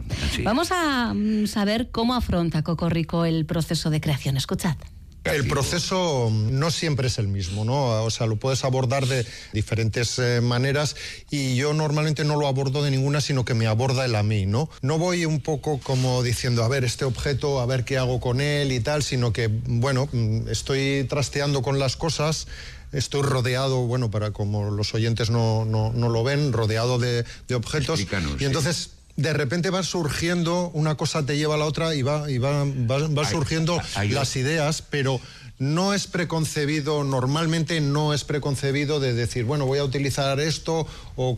Vamos 0.44 0.72
a 0.72 1.14
mm, 1.14 1.48
saber 1.48 1.90
cómo 1.92 2.14
afronta 2.16 2.64
Cocorrico 2.64 3.26
el 3.26 3.46
proceso 3.46 3.90
de 3.90 4.02
creación. 4.02 4.38
Escuchad. 4.38 4.76
El 5.24 5.48
proceso 5.48 6.32
no 6.32 6.72
siempre 6.72 7.08
es 7.08 7.20
el 7.20 7.28
mismo, 7.28 7.64
¿no? 7.64 8.04
O 8.04 8.10
sea, 8.10 8.26
lo 8.26 8.38
puedes 8.38 8.64
abordar 8.64 9.06
de 9.06 9.24
diferentes 9.54 10.18
eh, 10.18 10.42
maneras 10.42 10.96
y 11.30 11.56
yo 11.56 11.74
normalmente 11.74 12.24
no 12.24 12.38
lo 12.38 12.48
abordo 12.48 12.84
de 12.84 12.90
ninguna, 12.90 13.22
sino 13.22 13.46
que 13.46 13.54
me 13.54 13.68
aborda 13.68 14.06
él 14.06 14.16
a 14.16 14.24
mí, 14.24 14.48
¿no? 14.48 14.68
No 14.82 14.98
voy 14.98 15.26
un 15.26 15.40
poco 15.40 15.80
como 15.80 16.24
diciendo, 16.24 16.64
a 16.64 16.68
ver, 16.68 16.84
este 16.84 17.06
objeto, 17.06 17.60
a 17.60 17.68
ver 17.68 17.86
qué 17.86 18.00
hago 18.00 18.20
con 18.20 18.42
él 18.42 18.72
y 18.72 18.80
tal, 18.80 19.04
sino 19.04 19.32
que, 19.32 19.48
bueno, 19.48 20.10
mm, 20.12 20.48
estoy 20.50 21.06
trasteando 21.08 21.62
con 21.62 21.78
las 21.78 21.98
cosas, 21.98 22.48
estoy 22.92 23.22
rodeado, 23.22 23.86
bueno, 23.86 24.10
para 24.10 24.32
como 24.32 24.72
los 24.72 24.96
oyentes 24.96 25.30
no, 25.30 25.66
no, 25.66 25.92
lo 26.10 26.24
ven, 26.24 26.52
rodeado 26.52 26.98
de, 26.98 27.26
objetos. 27.54 28.00
y 28.40 28.46
entonces 28.46 28.90
de 29.22 29.34
repente 29.34 29.70
va 29.70 29.84
surgiendo, 29.84 30.70
una 30.74 30.96
cosa 30.96 31.26
te 31.26 31.38
lleva 31.38 31.56
a 31.56 31.58
la 31.58 31.66
otra 31.66 31.96
y 31.96 32.02
va, 32.02 32.30
y 32.30 32.38
va, 32.38 32.66
va, 32.66 33.26
surgiendo 33.26 33.82
las 34.10 34.36
ideas, 34.36 34.82
pero 34.82 35.22
no 35.62 35.94
es 35.94 36.08
preconcebido, 36.08 37.04
normalmente 37.04 37.82
no 37.82 38.16
es 38.16 38.24
preconcebido 38.24 39.00
de 39.00 39.14
decir, 39.14 39.46
bueno, 39.46 39.68
voy 39.68 39.78
a 39.78 39.84
utilizar 39.84 40.40
esto 40.40 40.88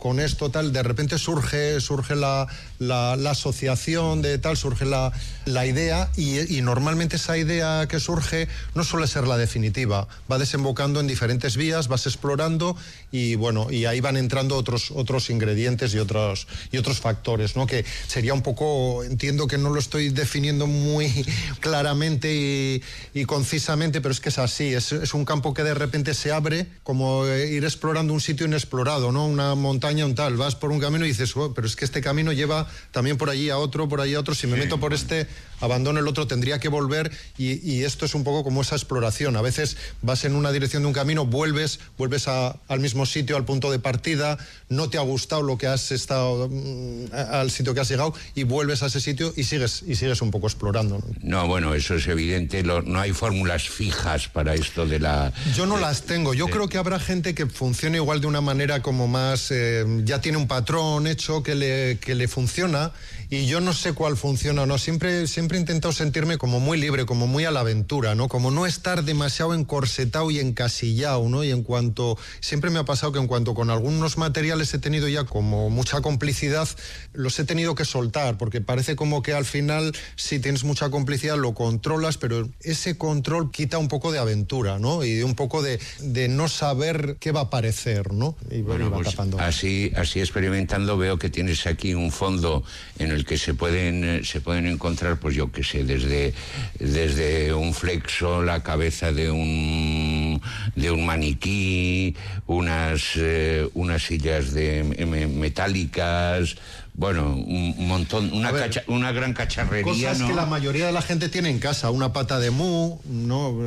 con 0.00 0.20
esto 0.20 0.50
tal, 0.50 0.72
de 0.72 0.82
repente 0.82 1.18
surge, 1.18 1.80
surge 1.80 2.14
la, 2.14 2.46
la, 2.78 3.12
asociación 3.30 4.22
de 4.22 4.38
tal, 4.38 4.56
surge 4.56 4.84
la, 4.84 5.12
la 5.44 5.66
idea 5.66 6.10
y, 6.16 6.60
normalmente 6.62 7.16
esa 7.16 7.36
idea 7.36 7.86
que 7.88 8.00
surge 8.00 8.48
no 8.74 8.84
suele 8.84 9.06
ser 9.06 9.26
la 9.26 9.36
definitiva, 9.36 10.08
va 10.30 10.38
desembocando 10.38 11.00
en 11.00 11.06
diferentes 11.06 11.56
vías, 11.56 11.88
vas 11.88 12.06
explorando 12.06 12.76
y 13.12 13.34
bueno, 13.34 13.70
y 13.70 13.84
ahí 13.84 14.00
van 14.00 14.16
entrando 14.16 14.56
otros, 14.56 14.90
otros 14.90 15.30
ingredientes 15.30 15.94
y 15.94 15.98
otros, 15.98 16.46
y 16.72 16.78
otros 16.78 17.00
factores, 17.00 17.56
¿no? 17.56 17.66
Que 17.66 17.84
sería 18.06 18.34
un 18.34 18.42
poco, 18.42 19.04
entiendo 19.04 19.46
que 19.46 19.58
no 19.58 19.70
lo 19.70 19.78
estoy 19.78 20.08
definiendo 20.08 20.66
muy 20.66 21.26
claramente 21.60 22.80
y, 23.14 23.24
concisamente, 23.24 24.00
pero 24.00 24.12
es 24.12 24.20
que 24.20 24.28
es 24.28 24.38
así, 24.38 24.74
es, 24.74 24.92
un 25.14 25.24
campo 25.24 25.54
que 25.54 25.62
de 25.62 25.74
repente 25.74 26.14
se 26.14 26.32
abre, 26.32 26.66
como 26.82 27.26
ir 27.26 27.64
explorando 27.64 28.12
un 28.12 28.20
sitio 28.20 28.46
inexplorado, 28.46 29.12
¿no? 29.12 29.26
Una 29.26 29.54
montaña, 29.54 29.73
un 29.74 30.14
tal, 30.14 30.36
vas 30.36 30.54
por 30.54 30.70
un 30.70 30.80
camino 30.80 31.04
y 31.04 31.08
dices, 31.08 31.36
oh, 31.36 31.52
pero 31.54 31.66
es 31.66 31.76
que 31.76 31.84
este 31.84 32.00
camino 32.00 32.32
lleva 32.32 32.68
también 32.90 33.16
por 33.16 33.30
allí 33.30 33.50
a 33.50 33.58
otro, 33.58 33.88
por 33.88 34.00
allí 34.00 34.14
a 34.14 34.20
otro, 34.20 34.34
si 34.34 34.46
me 34.46 34.56
meto 34.56 34.78
por 34.78 34.94
este, 34.94 35.26
abandono 35.60 36.00
el 36.00 36.08
otro, 36.08 36.26
tendría 36.26 36.58
que 36.58 36.68
volver 36.68 37.10
y, 37.38 37.84
esto 37.84 38.06
es 38.06 38.14
un 38.14 38.24
poco 38.24 38.44
como 38.44 38.62
esa 38.62 38.76
exploración. 38.76 39.36
A 39.36 39.42
veces 39.42 39.76
vas 40.00 40.24
en 40.24 40.34
una 40.34 40.52
dirección 40.52 40.82
de 40.82 40.88
un 40.88 40.94
camino, 40.94 41.26
vuelves, 41.26 41.80
vuelves 41.98 42.28
al 42.28 42.80
mismo 42.80 43.04
sitio, 43.04 43.36
al 43.36 43.44
punto 43.44 43.70
de 43.70 43.78
partida, 43.78 44.38
no 44.68 44.88
te 44.88 44.96
ha 44.96 45.02
gustado 45.02 45.42
lo 45.42 45.58
que 45.58 45.66
has 45.66 45.92
estado 45.92 46.48
mm, 46.50 47.06
al 47.12 47.50
sitio 47.50 47.74
que 47.74 47.80
has 47.80 47.88
llegado 47.88 48.14
y 48.34 48.44
vuelves 48.44 48.82
a 48.82 48.86
ese 48.86 49.00
sitio 49.00 49.34
y 49.36 49.44
sigues 49.44 49.82
y 49.86 49.96
sigues 49.96 50.22
un 50.22 50.30
poco 50.30 50.46
explorando. 50.46 51.02
No, 51.20 51.46
bueno, 51.46 51.74
eso 51.74 51.94
es 51.94 52.06
evidente, 52.06 52.62
no 52.62 53.00
hay 53.00 53.12
fórmulas 53.12 53.68
fijas 53.68 54.28
para 54.28 54.54
esto 54.54 54.86
de 54.86 55.00
la... 55.00 55.32
Yo 55.54 55.66
no 55.66 55.78
las 55.78 56.02
tengo, 56.02 56.32
yo 56.32 56.46
creo 56.46 56.68
que 56.68 56.78
habrá 56.78 56.98
gente 56.98 57.34
que 57.34 57.46
funcione 57.46 57.98
igual 57.98 58.20
de 58.20 58.26
una 58.26 58.40
manera 58.40 58.82
como 58.82 59.08
más, 59.08 59.50
eh, 59.54 60.02
ya 60.04 60.20
tiene 60.20 60.38
un 60.38 60.48
patrón 60.48 61.06
hecho 61.06 61.42
que 61.42 61.54
le, 61.54 61.98
que 61.98 62.14
le 62.14 62.28
funciona 62.28 62.92
y 63.30 63.46
yo 63.46 63.60
no 63.60 63.72
sé 63.72 63.92
cuál 63.92 64.16
funciona 64.16 64.62
o 64.62 64.66
no. 64.66 64.78
Siempre, 64.78 65.26
siempre 65.26 65.58
he 65.58 65.60
intentado 65.60 65.92
sentirme 65.92 66.38
como 66.38 66.60
muy 66.60 66.78
libre, 66.78 67.06
como 67.06 67.26
muy 67.26 67.44
a 67.44 67.50
la 67.50 67.60
aventura, 67.60 68.14
¿no? 68.14 68.28
Como 68.28 68.50
no 68.50 68.66
estar 68.66 69.04
demasiado 69.04 69.54
encorsetado 69.54 70.30
y 70.30 70.38
encasillado, 70.38 71.28
¿no? 71.28 71.42
Y 71.44 71.50
en 71.50 71.62
cuanto, 71.62 72.18
siempre 72.40 72.70
me 72.70 72.78
ha 72.78 72.84
pasado 72.84 73.12
que 73.12 73.18
en 73.18 73.26
cuanto 73.26 73.54
con 73.54 73.70
algunos 73.70 74.18
materiales 74.18 74.72
he 74.74 74.78
tenido 74.78 75.08
ya 75.08 75.24
como 75.24 75.70
mucha 75.70 76.00
complicidad, 76.00 76.68
los 77.12 77.38
he 77.38 77.44
tenido 77.44 77.74
que 77.74 77.84
soltar, 77.84 78.36
porque 78.38 78.60
parece 78.60 78.96
como 78.96 79.22
que 79.22 79.32
al 79.32 79.44
final 79.44 79.94
si 80.16 80.38
tienes 80.38 80.64
mucha 80.64 80.90
complicidad 80.90 81.36
lo 81.36 81.54
controlas, 81.54 82.18
pero 82.18 82.48
ese 82.60 82.96
control 82.98 83.50
quita 83.50 83.78
un 83.78 83.88
poco 83.88 84.12
de 84.12 84.18
aventura, 84.18 84.78
¿no? 84.78 85.04
Y 85.04 85.22
un 85.22 85.34
poco 85.34 85.62
de, 85.62 85.80
de 86.00 86.28
no 86.28 86.48
saber 86.48 87.16
qué 87.20 87.32
va 87.32 87.40
a 87.40 87.44
aparecer, 87.44 88.12
¿no? 88.12 88.36
Y 88.50 88.62
bueno, 88.62 88.90
pues 88.92 89.14
así, 89.46 89.92
así 89.96 90.20
experimentando 90.20 90.96
veo 90.96 91.18
que 91.18 91.30
tienes 91.30 91.66
aquí 91.66 91.94
un 91.94 92.10
fondo 92.10 92.64
en 92.98 93.10
el 93.10 93.24
que 93.24 93.38
se 93.38 93.54
pueden, 93.54 94.04
eh, 94.04 94.24
se 94.24 94.40
pueden 94.40 94.66
encontrar, 94.66 95.18
pues 95.18 95.34
yo 95.34 95.50
qué 95.52 95.62
sé, 95.62 95.84
desde, 95.84 96.34
desde 96.78 97.52
un 97.54 97.74
flexo, 97.74 98.42
la 98.42 98.62
cabeza 98.62 99.12
de 99.12 99.30
un, 99.30 100.40
de 100.76 100.90
un 100.90 101.06
maniquí, 101.06 102.16
unas, 102.46 103.12
eh, 103.16 103.68
unas 103.74 104.02
sillas 104.02 104.52
de, 104.52 104.84
metálicas, 105.28 106.56
bueno, 106.96 107.34
un 107.34 107.88
montón, 107.88 108.32
una, 108.32 108.52
una 108.86 109.10
gran 109.10 109.34
cacharrería. 109.34 110.10
Cosas 110.12 110.28
que 110.28 110.32
la 110.32 110.46
mayoría 110.46 110.86
de 110.86 110.92
la 110.92 111.02
gente 111.02 111.28
tiene 111.28 111.50
en 111.50 111.58
casa, 111.58 111.90
una 111.90 112.12
pata 112.12 112.38
de 112.38 112.52
mu, 112.52 113.00
¿no? 113.04 113.66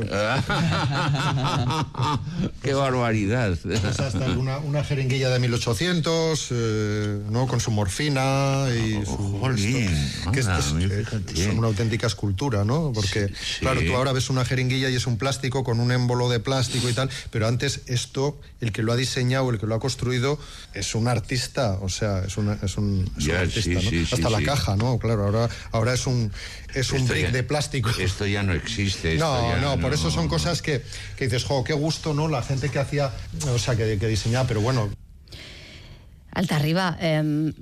¡Qué 2.62 2.72
barbaridad! 2.72 3.52
hasta 3.86 4.30
una, 4.30 4.56
una, 4.58 4.82
jeringuilla 4.82 5.28
de 5.28 5.40
1800, 5.40 6.48
eh, 6.52 7.20
¿no? 7.30 7.46
Con 7.46 7.60
su 7.60 7.70
morfina 7.70 8.64
y 8.70 9.04
su... 9.04 9.42
que 10.32 10.40
es, 10.40 10.46
son 10.46 11.58
una 11.58 11.66
auténtica 11.66 12.06
escultura, 12.06 12.64
¿no? 12.64 12.92
Porque, 12.94 13.30
claro, 13.60 13.82
tú 13.82 13.94
ahora 13.94 14.12
ves 14.12 14.30
una 14.30 14.46
jeringuilla 14.46 14.88
y 14.88 14.94
es 14.94 15.06
un 15.06 15.18
plástico 15.18 15.64
con 15.64 15.80
un 15.80 15.92
émbolo 15.92 16.30
de 16.30 16.40
plástico 16.40 16.88
y 16.88 16.94
tal, 16.94 17.10
pero 17.30 17.46
antes 17.46 17.82
esto, 17.88 18.40
el 18.62 18.72
que 18.72 18.82
lo 18.82 18.94
ha 18.94 18.96
diseñado, 18.96 19.50
el 19.50 19.58
que 19.58 19.66
lo 19.66 19.74
ha 19.74 19.80
construido, 19.80 20.38
es 20.72 20.94
un 20.94 21.08
artista, 21.08 21.78
o 21.82 21.90
sea, 21.90 22.20
es, 22.20 22.38
una, 22.38 22.54
es 22.62 22.78
un 22.78 23.06
hasta 24.12 24.30
la 24.30 24.42
caja, 24.42 24.76
¿no? 24.76 24.98
Claro, 24.98 25.24
ahora, 25.24 25.48
ahora 25.72 25.94
es 25.94 26.06
un, 26.06 26.32
es 26.74 26.92
un 26.92 27.06
brick 27.06 27.30
de 27.30 27.42
plástico. 27.42 27.90
Esto 27.98 28.26
ya 28.26 28.42
no 28.42 28.52
existe. 28.52 29.16
no, 29.16 29.56
no, 29.56 29.80
por 29.80 29.92
eso 29.92 30.10
son 30.10 30.28
cosas 30.28 30.62
que, 30.62 30.82
que, 31.16 31.24
dices, 31.24 31.44
jo, 31.44 31.64
qué 31.64 31.72
gusto, 31.72 32.14
¿no? 32.14 32.28
La 32.28 32.42
gente 32.42 32.68
que 32.68 32.78
hacía, 32.78 33.12
o 33.46 33.58
sea, 33.58 33.76
que, 33.76 33.98
que 33.98 34.06
diseñaba, 34.06 34.46
pero 34.46 34.60
bueno. 34.60 34.90
Alta 36.32 36.56
arriba, 36.56 36.96
em, 37.00 37.52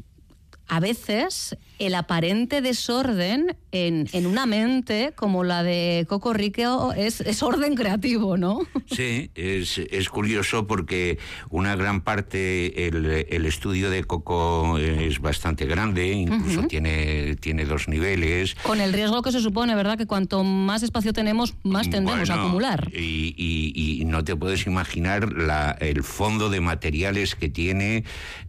a 0.68 0.80
veces 0.80 1.56
el 1.78 1.94
aparente 1.94 2.62
desorden 2.62 3.56
en, 3.72 4.08
en, 4.12 4.26
una 4.26 4.46
mente 4.46 5.12
como 5.14 5.44
la 5.44 5.62
de 5.62 6.06
Coco 6.08 6.32
Rico 6.32 6.92
es, 6.96 7.20
es 7.20 7.42
orden 7.42 7.74
creativo, 7.74 8.36
¿no? 8.36 8.60
Sí, 8.86 9.30
es, 9.34 9.78
es, 9.78 10.08
curioso 10.08 10.66
porque 10.66 11.18
una 11.50 11.76
gran 11.76 12.00
parte, 12.00 12.86
el, 12.86 13.26
el, 13.28 13.46
estudio 13.46 13.90
de 13.90 14.04
Coco 14.04 14.78
es 14.78 15.20
bastante 15.20 15.66
grande, 15.66 16.12
incluso 16.12 16.62
tiene, 16.62 17.36
tiene 17.36 17.64
dos 17.64 17.88
niveles. 17.88 18.54
Con 18.62 18.80
el 18.80 18.92
riesgo 18.92 19.20
que 19.22 19.32
se 19.32 19.40
supone, 19.40 19.74
¿verdad? 19.74 19.98
Que 19.98 20.06
cuanto 20.06 20.44
más 20.44 20.82
espacio 20.82 21.12
tenemos, 21.12 21.54
más 21.62 21.90
tendemos 21.90 22.30
a 22.30 22.34
acumular. 22.34 22.90
Y, 22.94 23.34
y, 23.36 24.00
y, 24.00 24.04
no 24.04 24.24
te 24.24 24.36
puedes 24.36 24.66
imaginar 24.66 25.32
la, 25.32 25.72
el 25.80 26.02
fondo 26.02 26.48
de 26.48 26.60
materiales 26.60 27.34
que 27.34 27.48
tiene 27.48 28.04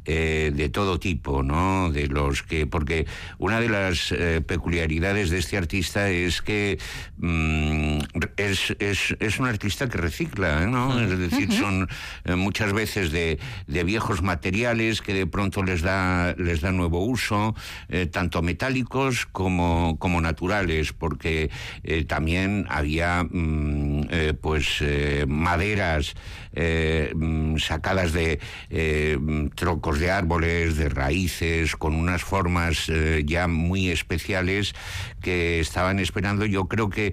eh, 0.06 0.52
de 0.56 0.70
todo 0.70 1.00
tipo, 1.00 1.44
¿no? 1.44 1.92
De 1.92 2.08
los 2.08 2.44
que, 2.44 2.66
porque 2.66 3.06
una 3.38 3.60
de 3.60 3.70
las 3.70 4.12
eh, 4.12 4.42
peculiaridades 4.42 5.30
de 5.30 5.38
este 5.38 5.58
artista 5.58 6.10
es 6.10 6.42
que 6.42 6.80
mm, 7.18 8.00
es, 8.38 8.76
es, 8.80 9.16
es, 9.20 9.40
un 9.40 9.48
artista 9.48 9.88
que 9.88 9.98
recicla, 9.98 10.66
¿no? 10.66 11.00
Es 11.00 11.18
decir, 11.18 11.52
son 11.52 11.88
eh, 12.26 12.36
muchas 12.36 12.74
veces 12.74 13.12
de, 13.12 13.40
de, 13.68 13.84
viejos 13.84 14.22
materiales 14.22 15.02
que 15.02 15.14
de 15.14 15.28
pronto 15.28 15.64
les 15.64 15.82
da, 15.82 16.34
les 16.38 16.62
da 16.62 16.72
nuevo 16.72 17.06
uso, 17.06 17.56
eh, 17.90 18.08
tanto 18.08 18.42
metálicos 18.42 19.26
como, 19.26 19.98
como 20.00 20.20
naturales, 20.22 20.94
porque 20.94 21.50
también 22.08 22.66
había 22.70 23.24
mm, 23.24 24.08
pues 24.42 24.84
maderas 25.28 26.16
mm, 26.54 27.58
sacadas 27.58 28.14
de 28.14 28.40
troncos 29.56 30.00
de 30.00 30.12
árboles, 30.12 30.78
de 30.78 30.90
raíces, 30.90 31.76
con 31.76 31.96
unas 31.96 32.24
formas 32.24 32.88
ya 33.26 33.48
muy 33.48 33.90
especiales 33.90 34.74
que 35.22 35.60
estaban 35.60 36.00
esperando. 36.00 36.46
Yo 36.46 36.68
creo 36.68 36.90
que 36.90 37.08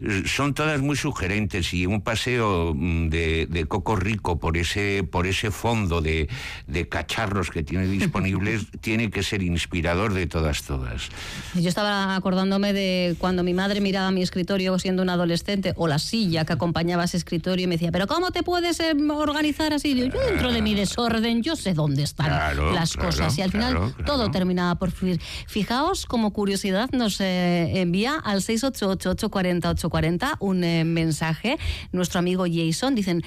eh, 0.00 0.22
son 0.26 0.54
todas 0.54 0.80
muy 0.80 0.96
sugerentes 0.96 1.72
y 1.74 1.86
un 1.86 2.00
paseo 2.00 2.74
mm, 2.74 3.08
de, 3.08 3.66
Coco 3.68 3.96
Rico 3.96 4.38
por 4.38 4.56
ese, 4.56 5.04
por 5.04 5.26
ese 5.26 5.50
fondo 5.50 6.00
de, 6.00 6.28
de 6.66 6.88
cacharros 6.88 7.50
que 7.50 7.62
tiene 7.62 7.86
disponibles 7.86 8.66
tiene 8.80 9.10
que 9.10 9.22
ser 9.22 9.42
inspirador 9.42 10.14
de 10.14 10.26
todas, 10.26 10.62
todas. 10.62 11.08
Yo 11.54 11.68
estaba 11.68 12.16
acordándome 12.16 12.72
de 12.72 13.16
cuando 13.18 13.42
mi 13.42 13.54
madre 13.54 13.80
miraba 13.80 14.10
mi 14.10 14.22
escritorio 14.22 14.78
siendo 14.78 15.02
un 15.02 15.10
adolescente 15.10 15.72
o 15.76 15.86
la 15.86 15.98
silla 15.98 16.44
que 16.44 16.52
acompañaba 16.52 17.04
ese 17.04 17.16
escritorio 17.16 17.64
y 17.64 17.66
me 17.66 17.74
decía, 17.74 17.92
pero 17.92 18.06
¿cómo 18.06 18.30
te 18.30 18.42
puedes 18.42 18.80
em, 18.80 19.10
organizar 19.10 19.72
así? 19.72 19.94
Yo, 19.94 20.06
dentro 20.06 20.52
de 20.52 20.62
mi 20.62 20.74
desorden, 20.74 21.42
yo 21.42 21.56
sé 21.56 21.74
dónde 21.74 22.02
están 22.02 22.30
las 22.74 22.96
cosas 22.96 23.36
y 23.38 23.42
al 23.42 23.50
final 23.50 23.94
todo 24.04 24.30
terminaba 24.30 24.74
por 24.76 24.90
fluir. 24.90 25.20
Fijaos, 25.46 26.06
como 26.06 26.32
curiosidad, 26.32 26.90
nos 26.92 27.20
eh, 27.20 27.80
envía 27.80 28.14
al 28.14 28.40
688-840-840 28.40 30.36
un 30.40 30.64
eh, 30.64 30.84
mensaje 30.84 31.58
nuestro 31.92 32.18
amigo 32.18 32.44
Jason. 32.50 32.94
Dicen, 32.94 33.22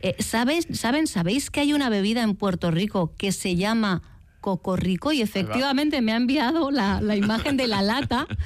eh, 0.00 0.16
¿sabes, 0.18 0.66
¿saben, 0.72 1.06
sabéis 1.06 1.50
que 1.50 1.60
hay 1.60 1.72
una 1.72 1.88
bebida 1.88 2.22
en 2.22 2.34
Puerto 2.34 2.70
Rico 2.70 3.12
que 3.16 3.32
se 3.32 3.56
llama 3.56 4.02
Coco 4.40 4.76
Rico 4.76 5.12
y 5.12 5.20
efectivamente 5.20 6.00
me 6.00 6.12
ha 6.12 6.16
enviado 6.16 6.70
la, 6.70 7.00
imagen 7.16 7.56
de 7.56 7.66
la 7.66 7.82
lata. 7.82 8.26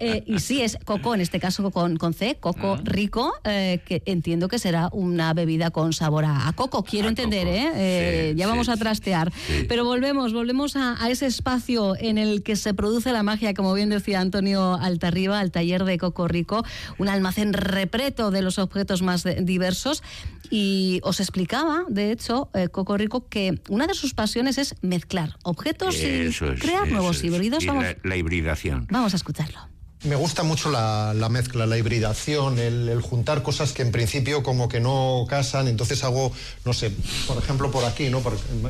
Eh, 0.00 0.22
y 0.26 0.38
sí, 0.38 0.60
es 0.60 0.78
Coco, 0.84 1.14
en 1.14 1.20
este 1.20 1.40
caso 1.40 1.70
con, 1.72 1.96
con 1.96 2.14
C, 2.14 2.36
Coco. 2.38 2.78
Rico, 2.84 3.32
eh, 3.44 3.80
que 3.84 4.02
entiendo 4.06 4.46
que 4.46 4.58
será 4.58 4.90
una 4.92 5.34
bebida 5.34 5.70
con 5.70 5.92
sabor 5.92 6.24
a, 6.24 6.52
coco, 6.54 6.84
quiero 6.84 7.08
entender, 7.08 7.48
¿eh? 7.48 8.34
ya 8.36 8.46
vamos 8.46 8.68
a 8.68 8.76
trastear. 8.76 9.32
Pero 9.68 9.84
volvemos, 9.84 10.32
volvemos 10.32 10.76
a, 10.76 10.96
ese 11.08 11.26
espacio 11.26 11.96
en 11.98 12.18
el 12.18 12.42
que 12.42 12.54
se 12.54 12.74
produce 12.74 13.12
la 13.12 13.22
magia, 13.22 13.54
como 13.54 13.74
bien 13.74 13.88
decía 13.88 14.20
Antonio 14.20 14.74
Altarriba, 14.74 15.40
al 15.40 15.50
taller 15.50 15.84
de 15.84 15.98
Coco 15.98 16.28
Rico, 16.28 16.64
un 16.98 17.08
almacén 17.08 17.52
repleto 17.52 18.30
de 18.30 18.42
los 18.42 18.58
objetos 18.58 19.02
más 19.02 19.24
diversos. 19.40 20.02
Y 20.50 21.00
os 21.02 21.20
explicaba, 21.20 21.84
de 21.88 22.12
hecho, 22.12 22.50
Coco 22.72 22.96
Rico, 22.96 23.26
que 23.28 23.60
una 23.68 23.86
de 23.86 23.94
sus 23.94 24.14
pasiones 24.14 24.58
es 24.58 24.76
mezclar 24.80 25.37
objetos 25.42 25.96
y 25.96 26.30
crear 26.58 26.88
nuevos 26.88 27.22
híbridos. 27.24 27.64
la, 27.64 28.16
hibridación. 28.16 28.86
Vamos 28.90 29.12
a 29.14 29.16
escucharlo. 29.16 29.58
Me 30.04 30.14
gusta 30.14 30.44
mucho 30.44 30.70
la, 30.70 31.28
mezcla, 31.28 31.66
la 31.66 31.76
hibridación, 31.76 32.58
el, 32.58 33.00
juntar 33.02 33.42
cosas 33.42 33.72
que 33.72 33.82
en 33.82 33.90
principio 33.90 34.44
como 34.44 34.68
que 34.68 34.78
no 34.78 35.26
casan, 35.28 35.66
entonces 35.66 36.04
hago, 36.04 36.32
no 36.64 36.72
sé, 36.72 36.92
por 37.26 37.36
ejemplo 37.36 37.70
por 37.72 37.84
aquí, 37.84 38.08
¿no? 38.08 38.22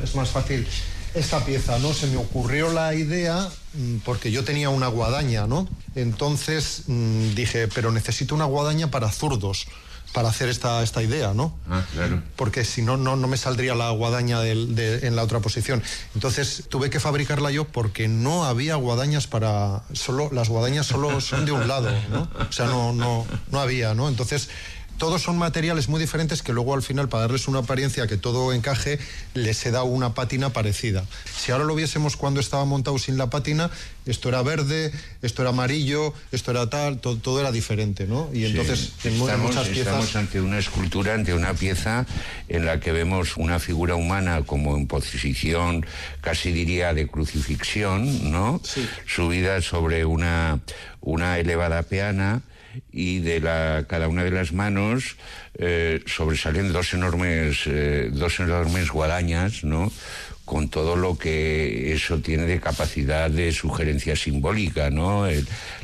es 0.02 0.14
más 0.14 0.30
fácil 0.30 0.66
esta 1.14 1.44
pieza, 1.44 1.78
¿no? 1.78 1.92
Se 1.92 2.06
me 2.06 2.16
ocurrió 2.16 2.72
la 2.72 2.94
idea 2.94 3.48
mm, 3.75 3.98
porque 4.04 4.30
yo 4.30 4.44
tenía 4.44 4.70
una 4.70 4.88
guadaña, 4.88 5.46
¿no? 5.46 5.68
Entonces 5.94 6.84
mm, 6.87 7.34
dije, 7.34 7.68
pero 7.68 7.92
necesito 7.92 8.34
una 8.34 8.44
guadaña 8.44 8.90
para 8.90 9.10
zurdos 9.10 9.66
para 10.18 10.30
hacer 10.30 10.48
esta, 10.48 10.82
esta 10.82 11.00
idea, 11.00 11.32
¿no? 11.32 11.56
Ah, 11.70 11.84
claro. 11.92 12.20
Porque 12.34 12.64
si 12.64 12.82
no, 12.82 12.96
no, 12.96 13.16
me 13.16 13.37
saldría 13.37 13.76
la 13.76 13.90
guadaña 13.90 14.44
en 14.44 15.14
la 15.14 15.22
otra 15.22 15.38
posición. 15.38 15.80
Entonces 16.16 16.64
tuve 16.68 16.90
que 16.90 16.98
fabricarla 16.98 17.52
yo 17.52 17.66
porque 17.66 18.08
no 18.08 18.44
había 18.44 18.75
guadañas 18.75 19.28
para... 19.28 19.84
Solo, 19.92 20.28
las 20.32 20.48
guadañas 20.48 20.87
solo 20.87 21.20
son 21.20 21.46
de 21.46 21.52
un 21.52 21.68
lado, 21.68 21.88
¿no? 22.10 22.28
O 22.48 22.52
sea, 22.52 22.66
no, 22.66 22.92
no, 22.92 23.26
no 23.52 23.60
había, 23.60 23.94
¿no? 23.94 24.08
Entonces 24.08 24.48
todos 24.99 25.23
son 25.23 25.38
materiales 25.38 25.88
muy 25.88 26.00
diferentes 26.00 26.43
que 26.43 26.52
luego 26.52 26.75
al 26.75 26.83
final 26.83 27.09
para 27.09 27.23
darles 27.23 27.49
una 27.49 27.61
apariencia 27.61 28.07
que 28.07 28.17
todo 28.17 28.52
encaje 28.52 28.99
les 29.35 29.57
se 29.57 29.71
da 29.71 29.85
una 29.85 30.14
pátina 30.14 30.50
parecida. 30.50 31.05
Si 31.35 31.52
ahora 31.52 31.64
lo 31.64 31.75
viésemos 31.75 32.17
cuando 32.17 32.40
estaba 32.40 32.64
montado 32.64 32.99
sin 32.99 33.17
la 33.17 33.31
pátina, 33.31 33.71
esto 34.07 34.28
era 34.28 34.43
verde, 34.43 34.93
esto 35.23 35.43
era 35.43 35.50
amarillo, 35.50 36.12
esto 36.33 36.50
era 36.50 36.69
tal, 36.69 36.99
todo, 36.99 37.40
era 37.40 37.52
diferente, 37.52 38.07
¿no? 38.07 38.28
Y 38.33 38.45
entonces 38.45 38.93
en 39.05 39.17
muchas 39.19 39.69
piezas 39.69 39.78
estamos 39.78 40.17
ante 40.17 40.40
una 40.40 40.59
escultura, 40.59 41.14
ante 41.14 41.33
una 41.33 41.55
pieza 41.55 42.07
en 42.49 42.67
la 42.67 42.81
que 42.81 42.93
vemos 42.93 43.37
una 43.37 43.59
figura 43.61 43.95
humana 43.95 44.43
como 44.45 44.76
en 44.76 44.87
posición 44.87 45.87
casi 46.21 46.52
diría 46.52 46.93
de 46.93 47.07
crucifixión, 47.07 48.33
¿no? 48.33 48.61
Subida 49.07 49.62
sobre 49.62 50.05
una 50.05 50.61
una 51.00 51.38
elevada 51.38 51.83
peana 51.83 52.43
y 52.92 53.18
de 53.20 53.40
la, 53.40 53.84
cada 53.88 54.08
una 54.08 54.25
de 54.25 54.30
las 54.30 54.52
manos 54.52 55.16
eh, 55.54 56.02
sobresalen 56.06 56.72
dos 56.72 56.94
enormes, 56.94 57.62
eh, 57.66 58.10
dos 58.12 58.40
enormes 58.40 58.90
guadañas, 58.90 59.64
¿no? 59.64 59.90
con 60.48 60.70
todo 60.70 60.96
lo 60.96 61.18
que 61.18 61.92
eso 61.92 62.20
tiene 62.20 62.44
de 62.44 62.58
capacidad 62.58 63.30
de 63.30 63.52
sugerencia 63.52 64.16
simbólica, 64.16 64.88
¿no? 64.88 65.26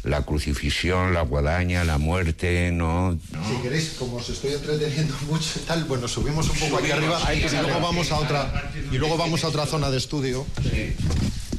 la 0.04 0.22
crucifixión, 0.22 1.12
la 1.12 1.20
guadaña, 1.20 1.84
la 1.84 1.98
muerte, 1.98 2.72
¿no? 2.72 3.18
Si 3.46 3.62
queréis, 3.62 3.90
como 3.98 4.16
os 4.16 4.30
estoy 4.30 4.54
entreteniendo 4.54 5.14
mucho 5.28 5.60
y 5.62 5.66
tal, 5.66 5.84
bueno, 5.84 6.08
subimos 6.08 6.48
un 6.48 6.56
poco 6.56 6.78
aquí 6.78 6.90
arriba 6.90 7.20
y 7.34 7.40
luego 7.42 7.80
vamos 7.80 8.10
a 8.10 8.16
otra 8.16 8.70
y 8.90 8.96
luego 8.96 9.18
vamos 9.18 9.44
a 9.44 9.48
otra 9.48 9.66
zona 9.66 9.90
de 9.90 9.98
estudio. 9.98 10.46
Sí. 10.62 10.94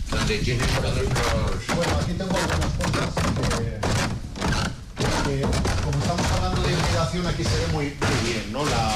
Donde 0.09 0.37
tienes 0.39 0.67
todos 0.67 0.95
los... 0.97 1.75
Bueno, 1.75 1.93
aquí 2.01 2.13
tengo 2.13 2.35
algunas 2.35 2.73
cosas 2.73 3.84
como 5.25 5.97
estamos 5.97 6.31
hablando 6.33 6.61
de 6.61 6.71
hibridación, 6.71 7.25
aquí 7.25 7.43
se 7.43 7.49
ve 7.49 7.67
muy, 7.73 7.85
bien, 7.85 8.51
¿no? 8.51 8.63
La, 8.63 8.95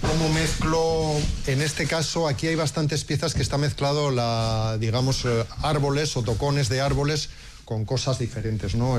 cómo 0.00 0.30
mezclo, 0.30 1.12
en 1.46 1.60
este 1.60 1.86
caso, 1.86 2.26
aquí 2.26 2.46
hay 2.46 2.54
bastantes 2.54 3.04
piezas 3.04 3.34
que 3.34 3.42
está 3.42 3.58
mezclado, 3.58 4.10
la, 4.10 4.78
digamos, 4.80 5.26
eh, 5.26 5.44
árboles 5.62 6.16
o 6.16 6.22
tocones 6.22 6.70
de 6.70 6.80
árboles 6.80 7.28
con 7.66 7.84
cosas 7.84 8.18
diferentes, 8.18 8.74
¿no? 8.74 8.96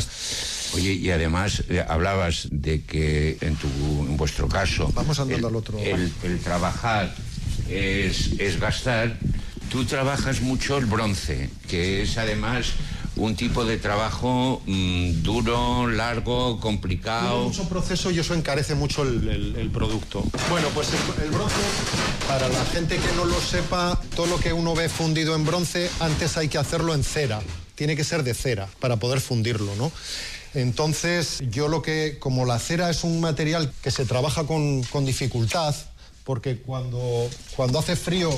Oye, 0.75 0.93
y 0.93 1.09
además 1.09 1.63
eh, 1.69 1.83
hablabas 1.87 2.49
de 2.51 2.83
que 2.83 3.39
en, 3.41 3.55
tu, 3.55 3.67
en 3.67 4.15
vuestro 4.15 4.47
caso... 4.47 4.91
Vamos 4.93 5.19
andando 5.19 5.47
al 5.47 5.55
otro. 5.55 5.79
El, 5.79 6.13
el 6.23 6.39
trabajar 6.39 7.13
es, 7.67 8.31
es 8.37 8.59
gastar. 8.59 9.17
Tú 9.71 9.85
trabajas 9.85 10.41
mucho 10.41 10.77
el 10.77 10.85
bronce, 10.85 11.49
que 11.67 12.03
es 12.03 12.17
además 12.19 12.73
un 13.15 13.35
tipo 13.35 13.63
de 13.63 13.77
trabajo 13.77 14.61
mm, 14.65 15.21
duro, 15.21 15.87
largo, 15.87 16.59
complicado. 16.59 17.43
Mucho 17.43 17.67
proceso 17.69 18.11
y 18.11 18.19
eso 18.19 18.33
encarece 18.33 18.75
mucho 18.75 19.03
el, 19.03 19.69
producto. 19.71 20.23
Bueno, 20.49 20.67
pues 20.73 20.89
el, 21.23 21.29
bronce, 21.29 21.55
para 22.27 22.49
la 22.49 22.65
gente 22.65 22.97
que 22.97 23.15
no 23.15 23.25
lo 23.25 23.39
sepa, 23.39 23.99
todo 24.15 24.25
lo 24.25 24.39
que 24.39 24.53
uno 24.53 24.73
ve 24.73 24.89
fundido 24.89 25.35
en 25.35 25.45
bronce, 25.45 25.89
antes 25.99 26.37
hay 26.37 26.47
que 26.47 26.57
hacerlo 26.57 26.93
en 26.93 27.03
cera. 27.03 27.41
Tiene 27.75 27.95
que 27.95 28.03
ser 28.03 28.23
de 28.23 28.33
cera 28.33 28.67
para 28.79 28.97
poder 28.97 29.19
fundirlo, 29.19 29.75
¿no? 29.75 29.91
Entonces, 30.53 31.43
yo 31.49 31.67
lo 31.67 31.81
que, 31.81 32.17
como 32.19 32.45
la 32.45 32.59
cera 32.59 32.89
es 32.89 33.03
un 33.03 33.19
material 33.19 33.73
que 33.81 33.89
se 33.89 34.05
trabaja 34.05 34.45
con, 34.45 34.83
con 34.83 35.05
dificultad, 35.05 35.75
porque 36.23 36.57
cuando, 36.57 37.27
cuando 37.55 37.79
hace 37.79 37.95
frío 37.95 38.29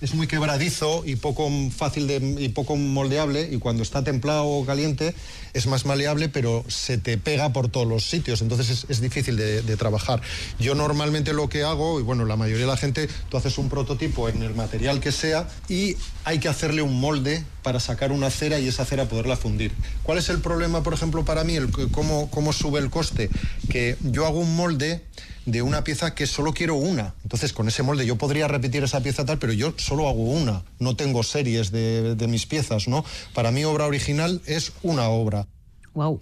es 0.00 0.14
muy 0.14 0.26
quebradizo 0.26 1.02
y 1.06 1.16
poco 1.16 1.50
fácil 1.74 2.06
de, 2.06 2.16
y 2.38 2.48
poco 2.48 2.76
moldeable 2.76 3.48
y 3.50 3.58
cuando 3.58 3.82
está 3.82 4.04
templado 4.04 4.46
o 4.46 4.66
caliente 4.66 5.14
es 5.54 5.66
más 5.66 5.86
maleable 5.86 6.28
pero 6.28 6.64
se 6.68 6.98
te 6.98 7.16
pega 7.16 7.52
por 7.52 7.68
todos 7.68 7.86
los 7.86 8.04
sitios, 8.04 8.42
entonces 8.42 8.86
es, 8.88 9.00
difícil 9.00 9.36
de, 9.36 9.76
trabajar. 9.76 10.22
Yo 10.58 10.74
normalmente 10.74 11.32
lo 11.32 11.48
que 11.48 11.64
hago, 11.64 12.00
y 12.00 12.02
bueno, 12.02 12.24
la 12.24 12.36
mayoría 12.36 12.64
de 12.64 12.70
la 12.70 12.76
gente, 12.76 13.08
tú 13.28 13.36
haces 13.36 13.58
un 13.58 13.68
prototipo 13.68 14.28
en 14.28 14.42
el 14.42 14.54
material 14.54 15.00
que 15.00 15.12
sea 15.12 15.48
y 15.68 15.96
hay 16.24 16.38
que 16.38 16.48
hacerle 16.48 16.82
un 16.82 17.00
molde 17.00 17.44
para 17.62 17.80
sacar 17.80 18.12
una 18.12 18.30
cera 18.30 18.58
y 18.58 18.68
esa 18.68 18.84
cera 18.84 19.08
poderla 19.08 19.36
fundir. 19.36 19.72
¿Cuál 20.02 20.18
es 20.18 20.28
el 20.28 20.40
problema, 20.40 20.82
por 20.82 20.94
ejemplo, 20.94 21.24
para 21.24 21.44
mí? 21.44 21.56
El, 21.56 21.70
cómo, 21.90 22.30
¿Cómo 22.30 22.52
sube 22.52 22.78
el 22.78 22.90
coste? 22.90 23.30
Que 23.68 23.96
yo 24.02 24.26
hago 24.26 24.40
un 24.40 24.54
molde 24.54 25.02
de 25.46 25.62
una 25.62 25.84
pieza 25.84 26.14
que 26.14 26.26
solo 26.26 26.52
quiero 26.52 26.76
una. 26.76 27.14
Entonces, 27.22 27.52
con 27.52 27.68
ese 27.68 27.82
molde 27.82 28.06
yo 28.06 28.16
podría 28.16 28.48
repetir 28.48 28.82
esa 28.84 29.02
pieza 29.02 29.24
tal, 29.24 29.38
pero 29.38 29.52
yo 29.52 29.74
solo 29.76 30.08
hago 30.08 30.24
una. 30.24 30.62
No 30.78 30.96
tengo 30.96 31.22
series 31.22 31.70
de, 31.70 32.26
mis 32.28 32.46
piezas, 32.46 32.88
¿no? 32.88 33.04
Para 33.34 33.50
mí, 33.50 33.64
obra 33.64 33.86
original 33.86 34.40
es 34.46 34.72
una 34.82 35.08
obra. 35.08 35.46
Wow 35.94 36.20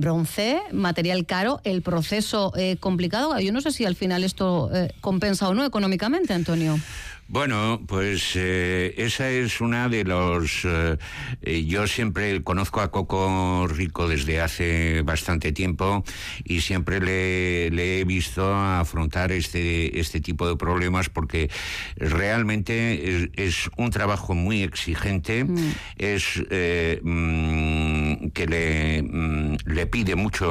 bronce, 0.00 0.60
material 0.72 1.26
caro, 1.26 1.60
el 1.62 1.82
proceso 1.82 2.52
eh, 2.56 2.78
complicado. 2.80 3.38
Yo 3.38 3.52
no 3.52 3.60
sé 3.60 3.70
si 3.70 3.84
al 3.84 3.94
final 3.94 4.24
esto 4.24 4.70
eh, 4.74 4.94
compensa 5.02 5.46
o 5.48 5.54
no 5.54 5.64
económicamente, 5.64 6.32
Antonio. 6.32 6.80
Bueno, 7.30 7.80
pues 7.86 8.32
eh, 8.34 8.92
esa 8.96 9.30
es 9.30 9.60
una 9.60 9.88
de 9.88 10.02
los... 10.02 10.64
Eh, 10.64 10.96
eh, 11.42 11.64
yo 11.64 11.86
siempre 11.86 12.42
conozco 12.42 12.80
a 12.80 12.90
Coco 12.90 13.68
Rico 13.68 14.08
desde 14.08 14.40
hace 14.40 15.02
bastante 15.02 15.52
tiempo 15.52 16.02
y 16.42 16.60
siempre 16.60 16.98
le, 16.98 18.00
he 18.00 18.04
visto 18.04 18.52
afrontar 18.52 19.30
este, 19.30 20.00
este 20.00 20.20
tipo 20.20 20.48
de 20.48 20.56
problemas 20.56 21.08
porque 21.08 21.48
realmente 21.94 23.30
es, 23.36 23.70
un 23.76 23.90
trabajo 23.90 24.34
muy 24.34 24.64
exigente, 24.64 25.44
mm. 25.44 25.72
es 25.98 26.42
mm, 27.02 28.30
que 28.30 28.46
le, 28.48 29.02
mm, 29.02 29.56
le 29.66 29.86
pide 29.86 30.16
mucho, 30.16 30.48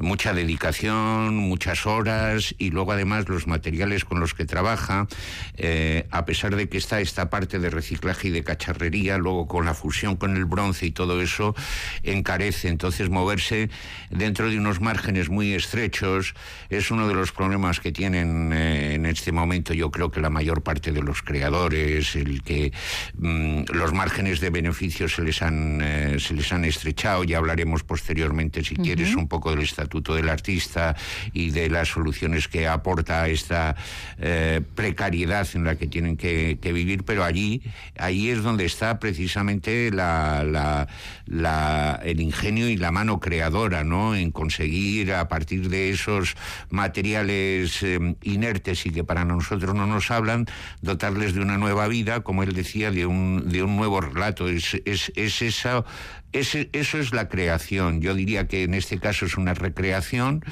mucha 0.00 0.32
dedicación, 0.32 1.36
muchas 1.36 1.86
horas 1.86 2.54
y 2.58 2.70
luego 2.70 2.92
además 2.92 3.28
los 3.28 3.46
materiales 3.46 4.04
con 4.04 4.20
los 4.20 4.34
que 4.34 4.44
trabaja 4.44 5.06
eh, 5.56 6.06
a 6.10 6.24
pesar 6.24 6.56
de 6.56 6.68
que 6.68 6.78
está 6.78 7.00
esta 7.00 7.30
parte 7.30 7.58
de 7.58 7.70
reciclaje 7.70 8.28
y 8.28 8.30
de 8.30 8.44
cacharrería, 8.44 9.18
luego 9.18 9.46
con 9.46 9.64
la 9.64 9.74
fusión 9.74 10.16
con 10.16 10.36
el 10.36 10.44
bronce 10.44 10.86
y 10.86 10.90
todo 10.90 11.20
eso 11.20 11.54
encarece. 12.02 12.68
Entonces 12.68 13.10
moverse 13.10 13.70
dentro 14.10 14.48
de 14.48 14.58
unos 14.58 14.80
márgenes 14.80 15.28
muy 15.28 15.52
estrechos 15.52 16.34
es 16.68 16.90
uno 16.90 17.08
de 17.08 17.14
los 17.14 17.32
problemas 17.32 17.80
que 17.80 17.92
tienen 17.92 18.52
eh, 18.52 18.94
en 18.94 19.06
este 19.06 19.32
momento 19.32 19.74
yo 19.74 19.90
creo 19.90 20.10
que 20.10 20.20
la 20.20 20.30
mayor 20.30 20.62
parte 20.62 20.92
de 20.92 21.02
los 21.02 21.22
creadores, 21.22 22.16
el 22.16 22.42
que 22.42 22.72
mm, 23.14 23.62
los 23.72 23.92
márgenes 23.92 24.40
de 24.40 24.50
beneficios 24.50 25.14
se 25.14 25.22
les 25.22 25.42
han 25.42 25.80
eh, 25.82 26.16
se 26.18 26.34
les 26.34 26.52
han 26.52 26.64
estrechado, 26.64 27.24
ya 27.24 27.38
hablaremos 27.38 27.82
posteriormente 27.82 28.64
si 28.64 28.76
quieres 28.76 29.14
un 29.14 29.28
poco 29.28 29.49
del 29.50 29.60
estatuto 29.60 30.14
del 30.14 30.28
artista 30.28 30.96
y 31.32 31.50
de 31.50 31.70
las 31.70 31.88
soluciones 31.88 32.48
que 32.48 32.66
aporta 32.66 33.28
esta 33.28 33.76
precariedad 34.74 35.48
en 35.54 35.64
la 35.64 35.76
que 35.76 35.86
tienen 35.86 36.16
que, 36.16 36.58
vivir, 36.72 37.04
pero 37.04 37.24
allí, 37.24 37.62
ahí 37.98 38.30
es 38.30 38.42
donde 38.42 38.64
está 38.64 38.98
precisamente 38.98 39.90
la, 39.90 40.86
el 42.02 42.20
ingenio 42.20 42.68
y 42.68 42.76
la 42.76 42.90
mano 42.90 43.20
creadora, 43.20 43.84
¿no? 43.84 44.14
En 44.14 44.30
conseguir 44.30 45.12
a 45.14 45.28
partir 45.28 45.68
de 45.68 45.90
esos 45.90 46.36
materiales 46.70 47.82
em, 47.82 48.16
inertes 48.22 48.86
y 48.86 48.90
que 48.90 49.04
para 49.04 49.24
nosotros 49.24 49.74
no 49.74 49.86
nos 49.86 50.10
hablan, 50.10 50.46
dotarles 50.82 51.34
de 51.34 51.40
una 51.40 51.58
nueva 51.58 51.88
vida, 51.88 52.20
como 52.20 52.42
él 52.42 52.52
decía, 52.52 52.90
de 52.90 53.06
un, 53.06 53.48
de 53.48 53.62
un 53.62 53.76
nuevo 53.76 54.00
relato. 54.00 54.48
Es, 54.48 54.80
es, 54.84 55.12
es 55.16 55.42
esa 55.42 55.84
eso 56.32 56.98
es 56.98 57.12
la 57.12 57.28
creación. 57.28 58.00
Yo 58.00 58.14
diría 58.14 58.46
que 58.46 58.62
en 58.64 58.74
este 58.74 58.98
caso 58.98 59.26
es 59.26 59.36
una 59.36 59.54
recreación. 59.54 60.44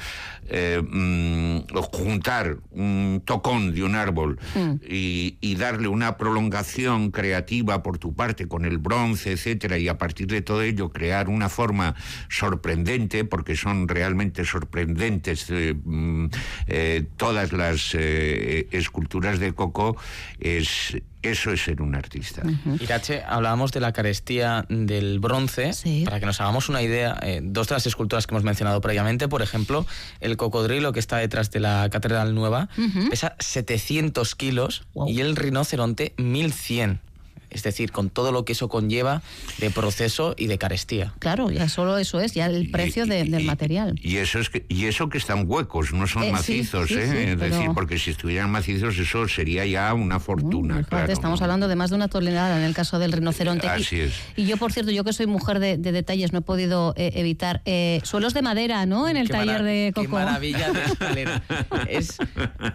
Eh, 0.51 0.81
mm, 0.81 1.59
juntar 1.91 2.57
un 2.71 3.21
tocón 3.23 3.71
de 3.75 3.83
un 3.83 3.93
árbol 3.93 4.39
mm. 4.55 4.77
y, 4.89 5.55
darle 5.59 5.89
una 5.89 6.17
prolongación 6.17 7.11
creativa 7.11 7.83
por 7.83 7.99
tu 7.99 8.15
parte 8.15 8.47
con 8.47 8.65
el 8.65 8.77
bronce, 8.79 9.33
etcétera, 9.33 9.77
y 9.77 9.89
a 9.89 9.97
partir 9.97 10.27
de 10.27 10.41
todo 10.41 10.63
ello 10.63 10.89
crear 10.89 11.27
una 11.29 11.49
forma 11.49 11.95
sorprendente, 12.29 13.25
porque 13.25 13.55
son 13.55 13.87
realmente 13.87 14.45
sorprendentes 14.45 15.47
eh, 15.49 15.75
mm, 15.83 16.27
eh, 16.67 17.05
todas 17.17 17.51
las 17.51 17.93
esculturas 17.93 19.39
de 19.39 19.53
Coco, 19.53 19.97
es, 20.39 20.97
Eso 21.21 21.51
es 21.51 21.63
ser 21.63 21.81
un 21.81 21.95
artista. 21.95 22.43
Irache, 22.79 23.23
hablábamos 23.27 23.71
de 23.71 23.81
la 23.81 23.91
carestía 23.91 24.65
del 24.69 25.19
bronce. 25.19 25.71
Para 26.05 26.19
que 26.19 26.25
nos 26.25 26.39
hagamos 26.39 26.69
una 26.69 26.81
idea, 26.81 27.17
eh, 27.21 27.41
dos 27.43 27.67
de 27.67 27.75
las 27.75 27.85
esculturas 27.85 28.25
que 28.25 28.33
hemos 28.33 28.43
mencionado 28.43 28.79
previamente, 28.79 29.27
por 29.27 29.41
ejemplo, 29.41 29.85
el 30.21 30.37
cocodrilo 30.37 30.93
que 30.93 30.99
está 30.99 31.17
detrás 31.17 31.51
de 31.51 31.59
la 31.59 31.89
Catedral 31.91 32.33
Nueva, 32.33 32.69
pesa 33.09 33.35
700 33.39 34.35
kilos 34.35 34.83
y 35.07 35.19
el 35.19 35.35
rinoceronte 35.35 36.13
1100 36.17 37.01
es 37.49 37.63
decir, 37.63 37.91
con 37.91 38.09
todo 38.09 38.31
lo 38.31 38.45
que 38.45 38.53
eso 38.53 38.69
conlleva 38.69 39.21
de 39.59 39.69
proceso 39.69 40.35
y 40.37 40.47
de 40.47 40.57
carestía. 40.57 41.13
Claro, 41.19 41.51
ya 41.51 41.69
solo 41.69 41.97
eso 41.97 42.19
es, 42.19 42.33
ya 42.33 42.45
el 42.45 42.69
precio 42.71 43.05
del 43.05 43.43
material. 43.43 43.95
Y 44.01 44.17
eso 44.17 44.39
es 44.39 44.49
que, 44.49 44.65
y 44.69 44.85
eso 44.85 45.09
que 45.09 45.17
están 45.17 45.45
huecos, 45.47 45.93
no 45.93 46.07
son 46.07 46.23
eh, 46.23 46.31
macizos, 46.31 46.91
¿eh? 46.91 47.31
es 47.31 47.39
decir, 47.39 47.69
porque 47.73 47.97
si 47.97 48.11
estuvieran 48.11 48.49
macizos 48.49 48.97
eso 48.97 49.27
sería 49.27 49.65
ya 49.65 49.93
una 49.93 50.19
fortuna. 50.19 50.85
estamos 51.07 51.41
hablando 51.41 51.67
de 51.67 51.75
más 51.75 51.89
de 51.89 51.95
una 51.95 52.07
tonelada 52.07 52.57
en 52.57 52.63
el 52.63 52.73
caso 52.73 52.99
del 52.99 53.11
rinoceronte. 53.11 53.67
Así 53.67 53.97
y, 53.97 53.99
es. 54.01 54.13
Y 54.35 54.45
yo, 54.45 54.57
por 54.57 54.71
cierto, 54.71 54.91
yo 54.91 55.03
que 55.03 55.13
soy 55.13 55.27
mujer 55.27 55.59
de, 55.59 55.77
detalles, 55.77 56.33
no 56.33 56.39
he 56.39 56.41
podido 56.41 56.93
eh, 56.97 57.11
evitar 57.15 57.61
eh, 57.65 58.01
suelos 58.03 58.33
de 58.33 58.41
madera, 58.41 58.85
¿no? 58.85 59.07
En 59.07 59.17
el 59.17 59.29
taller 59.29 59.63
de 59.63 59.91
Coco. 59.93 60.07
Qué 60.07 60.13
maravilla 60.13 60.71
de 60.71 60.83
escalera. 60.85 61.41
es, 61.87 62.17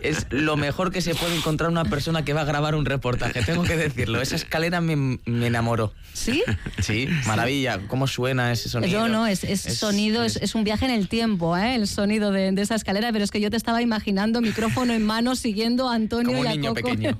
es 0.00 0.26
lo 0.30 0.56
mejor 0.56 0.90
que 0.90 1.00
se 1.00 1.14
puede 1.14 1.36
encontrar 1.36 1.70
una 1.70 1.84
persona 1.84 2.24
que 2.24 2.32
va 2.32 2.42
a 2.42 2.44
grabar 2.44 2.74
un 2.74 2.84
reportaje, 2.84 3.42
tengo 3.42 3.62
que 3.62 3.76
decirlo. 3.76 4.20
Esa 4.20 4.36
escalera 4.36 4.63
me, 4.70 5.18
me 5.24 5.46
enamoró. 5.46 5.92
¿Sí? 6.14 6.42
Sí, 6.80 7.08
maravilla. 7.26 7.80
¿Cómo 7.88 8.06
suena 8.06 8.52
ese 8.52 8.68
sonido? 8.68 9.00
No, 9.00 9.08
no, 9.08 9.26
es, 9.26 9.40
sonido, 9.60 10.22
es, 10.22 10.54
un 10.54 10.64
viaje 10.64 10.84
en 10.84 10.90
el 10.90 11.08
tiempo, 11.08 11.56
¿eh? 11.56 11.76
el 11.76 11.86
sonido 11.86 12.30
de, 12.30 12.48
esa 12.60 12.74
escalera, 12.74 13.10
pero 13.12 13.24
es 13.24 13.30
que 13.30 13.40
yo 13.40 13.50
te 13.50 13.56
estaba 13.56 13.80
imaginando 13.80 14.40
micrófono 14.40 14.92
en 14.92 15.04
mano 15.04 15.34
siguiendo 15.34 15.88
a 15.88 15.94
Antonio 15.94 16.32
Como 16.32 16.44
y 16.44 16.46
a 16.46 16.50
niño 16.50 16.74
pequeño. 16.74 17.18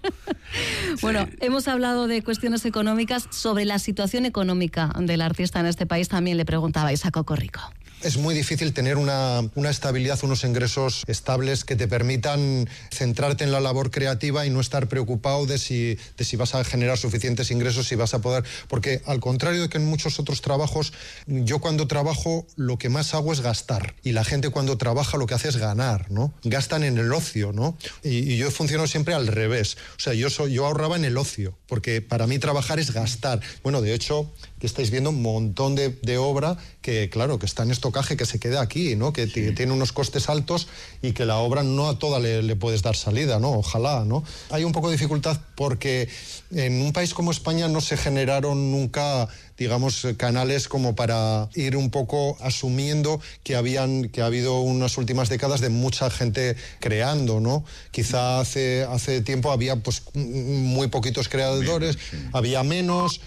bueno, 1.01 1.27
hemos 1.41 1.67
hablado 1.69 2.07
de 2.07 2.23
cuestiones 2.23 2.65
económicas. 2.65 3.27
Sobre 3.31 3.65
la 3.65 3.79
situación 3.79 4.27
económica 4.27 4.91
del 4.99 5.23
artista 5.23 5.61
en 5.61 5.67
este 5.67 5.87
país 5.87 6.09
también 6.09 6.37
le 6.37 6.45
preguntabais 6.45 7.07
a 7.07 7.11
Coco 7.11 7.37
Rico 7.37 7.61
es 8.05 8.19
muy 8.19 8.35
difícil 8.35 8.73
tener 8.75 8.99
una, 8.99 9.40
estabilidad, 9.69 10.19
unos 10.23 10.45
ingresos 10.45 11.05
estables 11.07 11.64
que 11.64 11.75
te 11.75 11.88
permitan 11.88 12.69
centrarte 12.93 13.45
en 13.45 13.51
la 13.51 13.61
labor 13.61 13.90
creativa 13.90 14.45
y 14.45 14.51
no 14.51 14.61
estar 14.61 14.88
preocupado 14.88 15.47
de 15.47 15.59
si, 15.59 15.99
de 16.17 16.25
si 16.25 16.37
vas 16.37 16.55
a 16.55 16.62
generar 16.64 16.99
suficientes 16.99 17.51
ingresos, 17.51 17.88
si 17.88 17.97
vas 17.97 18.12
a 18.12 18.21
poder... 18.21 18.45
Porque 18.69 19.03
al 19.07 19.21
contrario 19.21 19.62
de 19.62 19.69
que 19.71 19.79
en 19.79 19.87
muchos 19.87 20.21
otros 20.21 20.43
trabajos, 20.43 20.93
yo 21.27 21.61
cuando 21.61 21.87
trabajo 21.87 22.47
lo 22.57 22.77
que 22.77 22.90
más 22.90 23.14
hago 23.14 23.33
es 23.33 23.40
gastar 23.40 23.95
y 24.03 24.12
la 24.12 24.25
gente 24.25 24.51
cuando 24.51 24.77
trabaja 24.77 25.17
lo 25.17 25.27
que 25.27 25.35
hace 25.35 25.49
es 25.49 25.57
ganar, 25.57 26.11
¿no? 26.11 26.35
Gastan 26.45 26.85
en 26.85 26.99
el 26.99 27.11
ocio, 27.12 27.53
¿no? 27.53 27.77
Y, 28.03 28.37
yo 28.37 28.51
funciono 28.51 28.87
siempre 28.87 29.14
al 29.14 29.29
revés. 29.29 29.77
O 29.97 30.01
sea, 30.01 30.12
yo, 30.12 30.29
soy, 30.29 30.53
yo 30.53 30.67
ahorraba 30.67 30.97
en 30.97 31.05
el 31.05 31.17
ocio, 31.17 31.57
porque 31.67 32.03
para 32.03 32.27
mí 32.27 32.38
trabajar 32.38 32.79
es 32.79 32.93
gastar. 32.93 33.40
Bueno, 33.62 33.81
de 33.81 33.95
hecho, 33.95 34.31
estáis 34.67 34.90
viendo 34.90 35.11
un 35.11 35.23
montón 35.23 35.75
de, 35.75 35.90
de 36.03 36.19
obra 36.19 36.57
que, 36.81 37.11
claro, 37.11 37.38
que 37.38 37.47
está 37.47 37.62
en 37.62 37.71
estocaje, 37.95 38.17
que 38.17 38.27
se 38.27 38.41
queda 38.41 38.61
aquí, 38.61 38.97
¿no? 38.97 39.13
Que 39.13 39.27
tiene 39.27 39.73
unos 39.73 39.93
costes 39.93 40.29
altos 40.29 40.67
y 41.01 41.13
que 41.13 41.25
la 41.25 41.37
obra 41.37 41.63
no 41.63 41.89
a 41.89 41.99
toda 41.99 42.19
le, 42.19 42.57
puedes 42.57 42.83
dar 42.83 42.97
salida, 42.97 43.39
¿no? 43.39 43.53
Ojalá, 43.53 44.05
¿no? 44.05 44.25
Hay 44.51 44.65
un 44.65 44.73
poco 44.73 44.89
de 44.89 44.97
dificultad 44.97 45.39
porque 45.55 46.09
en 46.51 46.81
un 46.83 46.93
país 46.93 47.15
como 47.15 47.31
España 47.31 47.69
no 47.69 47.81
se 47.81 47.97
generaron 47.97 48.73
nunca 48.73 49.29
digamos, 49.57 50.05
canales 50.17 50.67
como 50.67 50.97
para 50.97 51.49
ir 51.55 51.77
un 51.77 51.91
poco 51.91 52.37
asumiendo 52.41 53.21
que 53.45 53.55
habían 53.55 54.09
que 54.09 54.21
ha 54.21 54.27
habido 54.27 54.61
unas 54.61 54.99
últimas 54.99 55.29
décadas 55.29 55.61
de 55.61 55.69
mucha 55.69 56.11
gente 56.11 56.57
creando, 56.81 57.39
¿no? 57.39 57.65
Quizá 57.93 58.41
hace, 58.41 58.83
hace 58.83 59.21
tiempo 59.21 59.53
había 59.53 59.77
pues 59.77 60.03
muy 60.15 60.89
poquitos 60.89 61.29
creadores, 61.29 61.99
había 62.33 62.65
menos, 62.65 63.21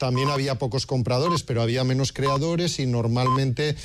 también 0.00 0.30
había 0.30 0.54
pocos 0.54 0.86
compradores, 0.86 1.42
pero 1.42 1.60
había 1.60 1.84
menos 1.84 2.12
creadores 2.12 2.78
y 2.78 2.86
normalmente 2.86 3.76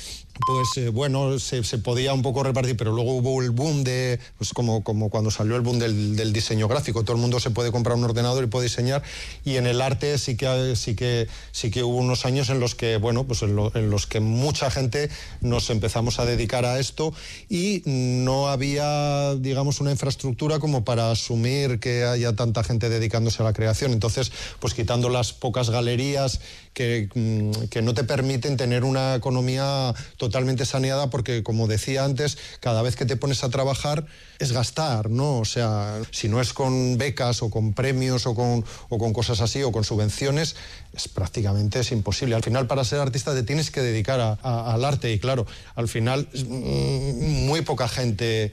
pues 0.44 0.76
eh, 0.76 0.88
bueno, 0.90 1.38
se, 1.38 1.62
podía 1.78 2.12
un 2.12 2.22
poco 2.22 2.42
repartir, 2.42 2.76
pero 2.76 2.92
luego 2.92 3.14
hubo 3.16 3.42
el 3.42 3.50
boom 3.50 3.84
de, 3.84 4.18
pues 4.36 4.52
como, 4.52 4.84
como 4.84 5.08
cuando 5.08 5.30
salió 5.30 5.56
el 5.56 5.62
boom 5.62 5.78
del, 5.78 6.32
diseño 6.32 6.68
gráfico, 6.68 7.04
todo 7.04 7.16
el 7.16 7.22
mundo 7.22 7.40
se 7.40 7.50
puede 7.50 7.72
comprar 7.72 7.96
un 7.96 8.04
ordenador 8.04 8.44
y 8.44 8.46
puede 8.46 8.64
diseñar, 8.64 9.02
y 9.44 9.56
en 9.56 9.66
el 9.66 9.80
arte 9.80 10.18
sí 10.18 10.36
que, 10.36 10.74
sí 10.76 10.94
que, 10.94 11.28
sí 11.52 11.70
que 11.70 11.82
hubo 11.82 11.96
unos 11.96 12.26
años 12.26 12.50
en 12.50 12.60
los 12.60 12.74
que, 12.74 12.96
bueno, 12.98 13.24
pues 13.24 13.42
en, 13.42 13.56
los 13.56 14.06
que 14.06 14.20
mucha 14.20 14.70
gente 14.70 15.08
nos 15.40 15.70
empezamos 15.70 16.18
a 16.18 16.26
dedicar 16.26 16.64
a 16.64 16.78
esto 16.78 17.14
y 17.48 17.82
no 17.86 18.48
había, 18.48 19.34
digamos, 19.36 19.80
una 19.80 19.90
infraestructura 19.90 20.58
como 20.58 20.84
para 20.84 21.10
asumir 21.10 21.80
que 21.80 22.04
haya 22.04 22.34
tanta 22.34 22.62
gente 22.62 22.88
dedicándose 22.88 23.42
a 23.42 23.46
la 23.46 23.52
creación. 23.52 23.92
Entonces, 23.92 24.32
pues 24.60 24.74
quitando 24.74 25.08
las 25.08 25.32
pocas 25.32 25.70
galerías 25.70 26.40
que, 26.74 27.08
mm, 27.14 27.68
que 27.68 27.80
no 27.80 27.94
te 27.94 28.04
permiten 28.04 28.56
tener 28.56 28.84
una 28.84 29.14
economía 29.14 29.94
totalmente 30.18 30.25
saneada 30.64 31.10
porque, 31.10 31.42
como 31.42 31.66
decía 31.66 32.04
antes, 32.04 32.38
cada 32.60 32.82
vez 32.82 32.96
que 32.96 33.06
te 33.06 33.16
pones 33.16 33.44
a 33.44 33.48
trabajar 33.48 34.06
es 34.38 34.52
gastar, 34.52 35.10
¿no? 35.10 35.38
O 35.38 35.44
sea, 35.44 36.00
si 36.10 36.28
no 36.28 36.40
es 36.40 36.52
con 36.52 36.98
becas 36.98 37.42
o 37.42 37.50
con 37.50 37.72
premios 37.72 38.26
o 38.26 38.34
con, 38.34 38.64
o 38.88 38.98
con 38.98 39.12
cosas 39.12 39.40
así 39.40 39.62
o 39.62 39.72
con 39.72 39.84
subvenciones, 39.84 40.56
es 40.92 41.08
prácticamente 41.08 41.80
es 41.80 41.92
imposible. 41.92 42.34
Al 42.34 42.42
final, 42.42 42.66
para 42.66 42.84
ser 42.84 43.00
artista 43.00 43.34
te 43.34 43.42
tienes 43.42 43.70
que 43.70 43.80
dedicar 43.80 44.38
al 44.42 44.84
arte 44.84 45.12
y, 45.12 45.18
claro, 45.18 45.46
al 45.74 45.88
final 45.88 46.28
mm, 46.32 47.46
muy 47.46 47.62
poca 47.62 47.88
gente, 47.88 48.52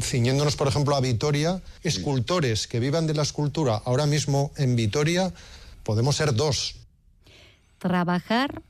ciñéndonos, 0.00 0.56
por 0.56 0.68
ejemplo, 0.68 0.96
a 0.96 1.00
Vitoria, 1.00 1.60
escultores 1.82 2.66
que 2.66 2.80
vivan 2.80 3.06
de 3.06 3.14
la 3.14 3.22
escultura 3.22 3.80
ahora 3.84 4.06
mismo 4.06 4.52
en 4.56 4.76
Vitoria, 4.76 5.32
podemos 5.82 6.16
ser 6.16 6.34
dos 6.34 6.76
trabajar 7.84 8.62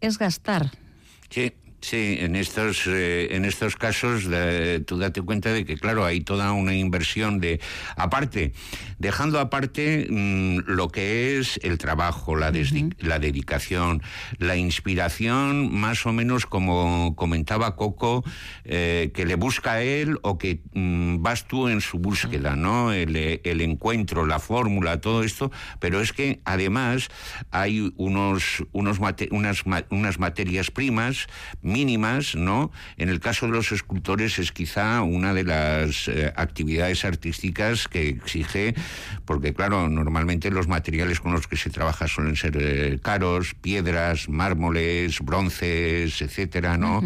es 0.00 0.18
gastar. 0.18 0.72
Sí. 1.30 1.52
Sí, 1.80 2.16
en 2.20 2.36
estos, 2.36 2.86
eh, 2.86 3.28
en 3.36 3.44
estos 3.44 3.76
casos 3.76 4.24
tú 4.86 4.98
date 4.98 5.22
cuenta 5.22 5.52
de 5.52 5.64
que, 5.64 5.76
claro, 5.76 6.04
hay 6.04 6.20
toda 6.20 6.52
una 6.52 6.74
inversión 6.74 7.38
de, 7.38 7.60
aparte, 7.96 8.52
dejando 8.98 9.38
aparte 9.38 10.06
mm, 10.08 10.60
lo 10.66 10.88
que 10.88 11.38
es 11.38 11.60
el 11.62 11.78
trabajo, 11.78 12.34
la, 12.34 12.52
la 12.98 13.18
dedicación, 13.18 14.02
la 14.38 14.56
inspiración, 14.56 15.72
más 15.72 16.06
o 16.06 16.12
menos 16.12 16.46
como 16.46 17.14
comentaba 17.14 17.76
Coco, 17.76 18.24
eh, 18.64 19.10
que 19.14 19.26
le 19.26 19.34
busca 19.34 19.72
a 19.72 19.82
él 19.82 20.18
o 20.22 20.38
que 20.38 20.62
mm, 20.72 21.22
vas 21.22 21.46
tú 21.46 21.68
en 21.68 21.80
su 21.80 21.98
búsqueda, 21.98 22.56
¿no? 22.56 22.92
El, 22.92 23.16
el 23.16 23.60
encuentro, 23.60 24.26
la 24.26 24.38
fórmula, 24.38 25.00
todo 25.00 25.22
esto, 25.22 25.50
pero 25.78 26.00
es 26.00 26.12
que 26.12 26.40
además 26.44 27.08
hay 27.50 27.92
unos, 27.96 28.64
unos 28.72 28.98
unas, 29.30 29.64
unas 29.90 30.18
materias 30.18 30.70
primas, 30.70 31.26
mínimas, 31.76 32.34
¿no? 32.34 32.70
En 32.96 33.10
el 33.10 33.20
caso 33.20 33.44
de 33.44 33.52
los 33.52 33.70
escultores 33.70 34.38
es 34.38 34.50
quizá 34.50 35.02
una 35.02 35.34
de 35.34 35.44
las 35.44 36.08
eh, 36.08 36.32
actividades 36.34 37.04
artísticas 37.04 37.86
que 37.86 38.08
exige, 38.08 38.74
porque 39.26 39.52
claro, 39.52 39.86
normalmente 39.90 40.50
los 40.50 40.68
materiales 40.68 41.20
con 41.20 41.32
los 41.32 41.46
que 41.46 41.56
se 41.56 41.68
trabaja 41.68 42.08
suelen 42.08 42.34
ser 42.34 42.56
eh, 42.58 42.98
caros, 43.02 43.54
piedras, 43.54 44.30
mármoles, 44.30 45.20
bronces, 45.20 46.22
etcétera, 46.22 46.78
¿no? 46.78 47.02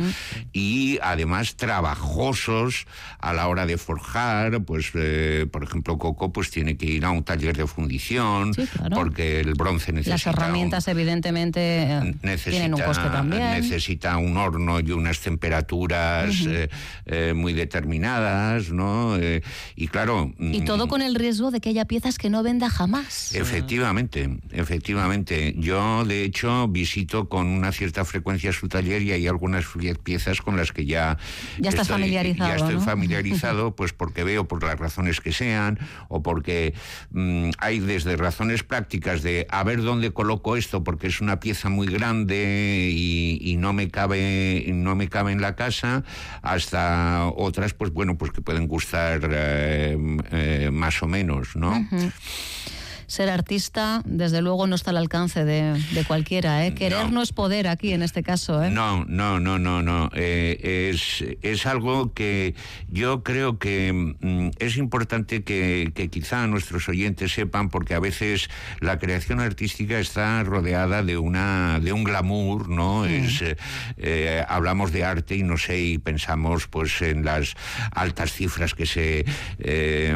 Y 0.52 1.00
además 1.02 1.56
trabajosos 1.56 2.86
a 3.18 3.32
la 3.32 3.48
hora 3.48 3.66
de 3.66 3.76
forjar, 3.76 4.62
pues 4.62 4.92
eh, 4.94 5.46
por 5.50 5.64
ejemplo 5.64 5.98
Coco 5.98 6.32
pues 6.32 6.50
tiene 6.50 6.76
que 6.76 6.86
ir 6.86 7.04
a 7.04 7.10
un 7.10 7.24
taller 7.24 7.56
de 7.56 7.66
fundición 7.66 8.52
porque 8.94 9.40
el 9.40 9.54
bronce 9.54 9.92
necesita 9.92 10.14
las 10.14 10.26
herramientas 10.26 10.86
evidentemente 10.88 12.14
tienen 12.44 12.74
un 12.74 12.80
coste 12.80 13.08
también 13.10 13.50
necesita 13.52 14.16
un 14.18 14.36
horno 14.50 14.80
y 14.80 14.90
unas 14.92 15.20
temperaturas 15.20 16.34
eh, 16.46 16.68
eh, 17.06 17.32
muy 17.34 17.52
determinadas, 17.52 18.70
¿no? 18.70 19.16
Eh, 19.16 19.42
y 19.76 19.88
claro... 19.88 20.32
Y 20.38 20.62
todo 20.62 20.86
mm, 20.86 20.88
con 20.88 21.02
el 21.02 21.14
riesgo 21.14 21.50
de 21.50 21.60
que 21.60 21.70
haya 21.70 21.84
piezas 21.84 22.18
que 22.18 22.30
no 22.30 22.42
venda 22.42 22.68
jamás. 22.68 23.34
Efectivamente, 23.34 24.38
efectivamente. 24.50 25.54
Yo, 25.58 26.04
de 26.04 26.24
hecho, 26.24 26.68
visito 26.68 27.28
con 27.28 27.46
una 27.46 27.72
cierta 27.72 28.04
frecuencia 28.04 28.52
su 28.52 28.68
taller 28.68 29.02
y 29.02 29.12
hay 29.12 29.26
algunas 29.26 29.64
piezas 30.02 30.40
con 30.40 30.56
las 30.56 30.72
que 30.72 30.84
ya... 30.84 31.18
Ya 31.58 31.70
estás 31.70 31.88
familiarizado, 31.88 32.50
Ya 32.50 32.56
estoy 32.56 32.80
familiarizado, 32.84 33.76
pues 33.76 33.92
porque 33.92 34.24
veo 34.24 34.46
por 34.46 34.62
las 34.62 34.78
razones 34.78 35.20
que 35.20 35.32
sean 35.32 35.78
o 36.08 36.22
porque 36.22 36.74
mm, 37.10 37.50
hay 37.58 37.80
desde 37.80 38.16
razones 38.16 38.62
prácticas 38.64 39.22
de 39.22 39.46
a 39.50 39.62
ver 39.64 39.82
dónde 39.82 40.12
coloco 40.12 40.56
esto 40.56 40.82
porque 40.82 41.06
es 41.06 41.20
una 41.20 41.40
pieza 41.40 41.68
muy 41.68 41.86
grande 41.86 42.90
y, 42.92 43.38
y 43.40 43.56
no 43.56 43.72
me 43.72 43.90
cabe 43.90 44.39
no 44.72 44.94
me 44.96 45.08
cabe 45.08 45.32
en 45.32 45.40
la 45.40 45.54
casa, 45.56 46.04
hasta 46.42 47.26
otras, 47.26 47.74
pues 47.74 47.92
bueno, 47.92 48.16
pues 48.16 48.32
que 48.32 48.40
pueden 48.40 48.66
gustar 48.66 49.20
eh, 49.30 49.96
eh, 50.30 50.70
más 50.72 51.02
o 51.02 51.06
menos, 51.06 51.56
¿no? 51.56 51.86
Ser 53.10 53.28
artista, 53.28 54.02
desde 54.04 54.40
luego, 54.40 54.68
no 54.68 54.76
está 54.76 54.90
al 54.90 54.96
alcance 54.96 55.44
de, 55.44 56.04
cualquiera. 56.06 56.64
¿eh? 56.64 56.74
Querer 56.74 57.10
no. 57.10 57.22
es 57.22 57.32
poder 57.32 57.66
aquí, 57.66 57.92
en 57.92 58.02
este 58.02 58.22
caso. 58.22 58.62
¿eh? 58.62 58.70
No, 58.70 59.04
no, 59.04 59.40
no, 59.40 59.58
no, 59.58 59.82
no. 59.82 60.10
Eh, 60.14 60.90
es, 60.92 61.24
es 61.42 61.66
algo 61.66 62.14
que 62.14 62.54
yo 62.88 63.24
creo 63.24 63.58
que 63.58 63.92
mm, 63.92 64.50
es 64.60 64.76
importante 64.76 65.42
que, 65.42 65.90
que 65.92 66.08
quizá 66.08 66.46
nuestros 66.46 66.88
oyentes 66.88 67.32
sepan, 67.32 67.68
porque 67.68 67.94
a 67.94 67.98
veces 67.98 68.48
la 68.78 69.00
creación 69.00 69.40
artística 69.40 69.98
está 69.98 70.44
rodeada 70.44 71.02
de 71.02 71.18
una 71.18 71.80
de 71.80 71.92
un 71.92 72.04
glamour, 72.04 72.68
¿no? 72.68 73.00
Mm. 73.00 73.06
Es, 73.06 73.42
eh, 73.96 74.44
hablamos 74.48 74.92
de 74.92 75.04
arte 75.04 75.34
y 75.34 75.42
no 75.42 75.58
sé, 75.58 75.80
y 75.80 75.98
pensamos 75.98 76.68
pues 76.68 77.02
en 77.02 77.24
las 77.24 77.56
altas 77.90 78.32
cifras 78.32 78.74
que 78.74 78.86
se 78.86 79.24
eh, 79.58 80.14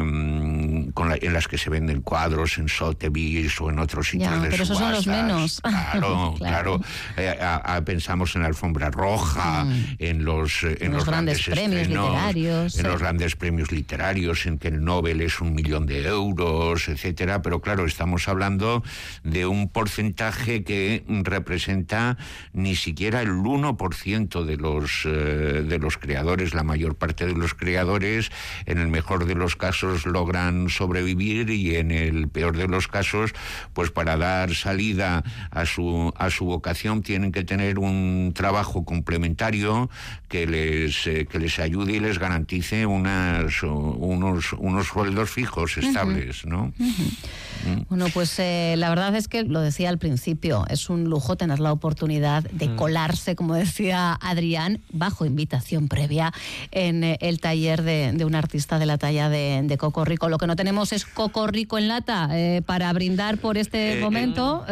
con 0.95 1.11
en 1.11 1.33
las 1.33 1.47
que 1.47 1.57
se 1.57 1.69
venden 1.69 2.01
cuadros 2.01 2.57
en 2.57 2.69
Sotheby's 2.69 3.59
o 3.59 3.69
en 3.69 3.79
otros 3.79 4.09
sitios 4.09 4.31
ya, 4.31 4.49
pero 4.49 4.63
esos 4.63 4.77
son 4.77 4.91
los 4.91 5.05
menos. 5.05 5.61
Claro, 5.95 6.35
claro. 6.37 6.81
Eh, 7.17 7.37
pensamos 7.85 8.35
en 8.35 8.41
la 8.41 8.47
alfombra 8.47 8.89
roja, 8.91 9.65
mm. 9.65 9.95
en 9.99 10.25
los 10.25 10.63
en 10.63 10.93
los, 10.93 11.05
grandes, 11.05 11.45
premios 11.45 11.87
literarios, 11.87 12.79
en 12.79 12.87
los 12.87 12.99
grandes 12.99 13.35
premios 13.35 13.71
literarios, 13.71 14.45
en 14.45 14.57
que 14.57 14.69
el 14.69 14.83
Nobel 14.83 15.21
es 15.21 15.41
un 15.41 15.53
millón 15.53 15.85
de 15.85 16.05
euros, 16.05 16.87
etcétera. 16.87 17.41
Pero 17.41 17.61
claro, 17.61 17.85
estamos 17.85 18.27
hablando 18.27 18.83
de 19.23 19.45
un 19.45 19.67
porcentaje 19.67 20.63
que 20.63 21.03
representa 21.07 22.17
ni 22.53 22.75
siquiera 22.75 23.21
el 23.21 23.31
1% 23.31 24.43
de 24.45 24.57
los 24.57 25.03
de 25.05 25.77
los 25.79 25.97
creadores, 25.97 26.53
la 26.53 26.63
mayor 26.63 26.95
parte 26.95 27.25
de 27.25 27.33
los 27.33 27.53
creadores, 27.53 28.31
en 28.65 28.77
el 28.77 28.87
mejor 28.87 29.25
de 29.25 29.35
los 29.35 29.55
casos 29.55 30.05
logran 30.05 30.69
sobrevivir 30.85 31.49
y 31.49 31.75
en 31.75 31.89
el 31.89 32.27
peor 32.27 32.55
de 32.55 32.67
los 32.67 32.87
casos, 32.87 33.31
pues 33.73 33.89
para 33.89 34.17
dar 34.17 34.53
salida 34.53 35.23
a 35.49 35.65
su, 35.65 36.13
a 36.15 36.29
su 36.29 36.45
vocación 36.45 37.01
tienen 37.01 37.31
que 37.31 37.43
tener 37.43 37.79
un 37.79 38.33
trabajo 38.35 38.85
complementario 38.85 39.89
que 40.29 40.45
les, 40.45 41.07
eh, 41.07 41.25
que 41.25 41.39
les 41.39 41.57
ayude 41.57 41.93
y 41.93 41.99
les 41.99 42.19
garantice 42.19 42.85
unas, 42.85 43.63
unos, 43.63 44.53
unos 44.53 44.87
sueldos 44.87 45.31
fijos, 45.31 45.77
estables, 45.77 46.45
¿no? 46.45 46.71
Mm. 46.77 47.87
Bueno, 47.89 48.07
pues 48.13 48.37
eh, 48.37 48.75
la 48.77 48.89
verdad 48.89 49.15
es 49.15 49.27
que 49.27 49.43
lo 49.43 49.61
decía 49.61 49.89
al 49.89 49.97
principio, 49.97 50.65
es 50.69 50.89
un 50.89 51.05
lujo 51.05 51.35
tener 51.35 51.59
la 51.59 51.71
oportunidad 51.71 52.43
de 52.43 52.69
mm. 52.69 52.75
colarse, 52.75 53.35
como 53.35 53.55
decía 53.55 54.17
Adrián, 54.21 54.81
bajo 54.91 55.25
invitación 55.25 55.87
previa 55.87 56.31
en 56.71 57.03
eh, 57.03 57.17
el 57.21 57.39
taller 57.39 57.81
de, 57.81 58.25
un 58.25 58.35
artista 58.35 58.77
de 58.77 58.85
la 58.85 58.97
talla 58.97 59.29
de, 59.29 59.75
Coco 59.79 60.05
Rico. 60.05 60.29
Lo 60.29 60.37
que 60.37 60.47
no 60.47 60.55
tenemos 60.55 60.74
es 60.83 61.05
Coco 61.05 61.47
Rico 61.47 61.77
en 61.77 61.87
lata 61.87 62.29
eh, 62.31 62.61
para 62.65 62.91
brindar 62.93 63.37
por 63.37 63.57
este 63.57 63.99
momento. 64.01 64.65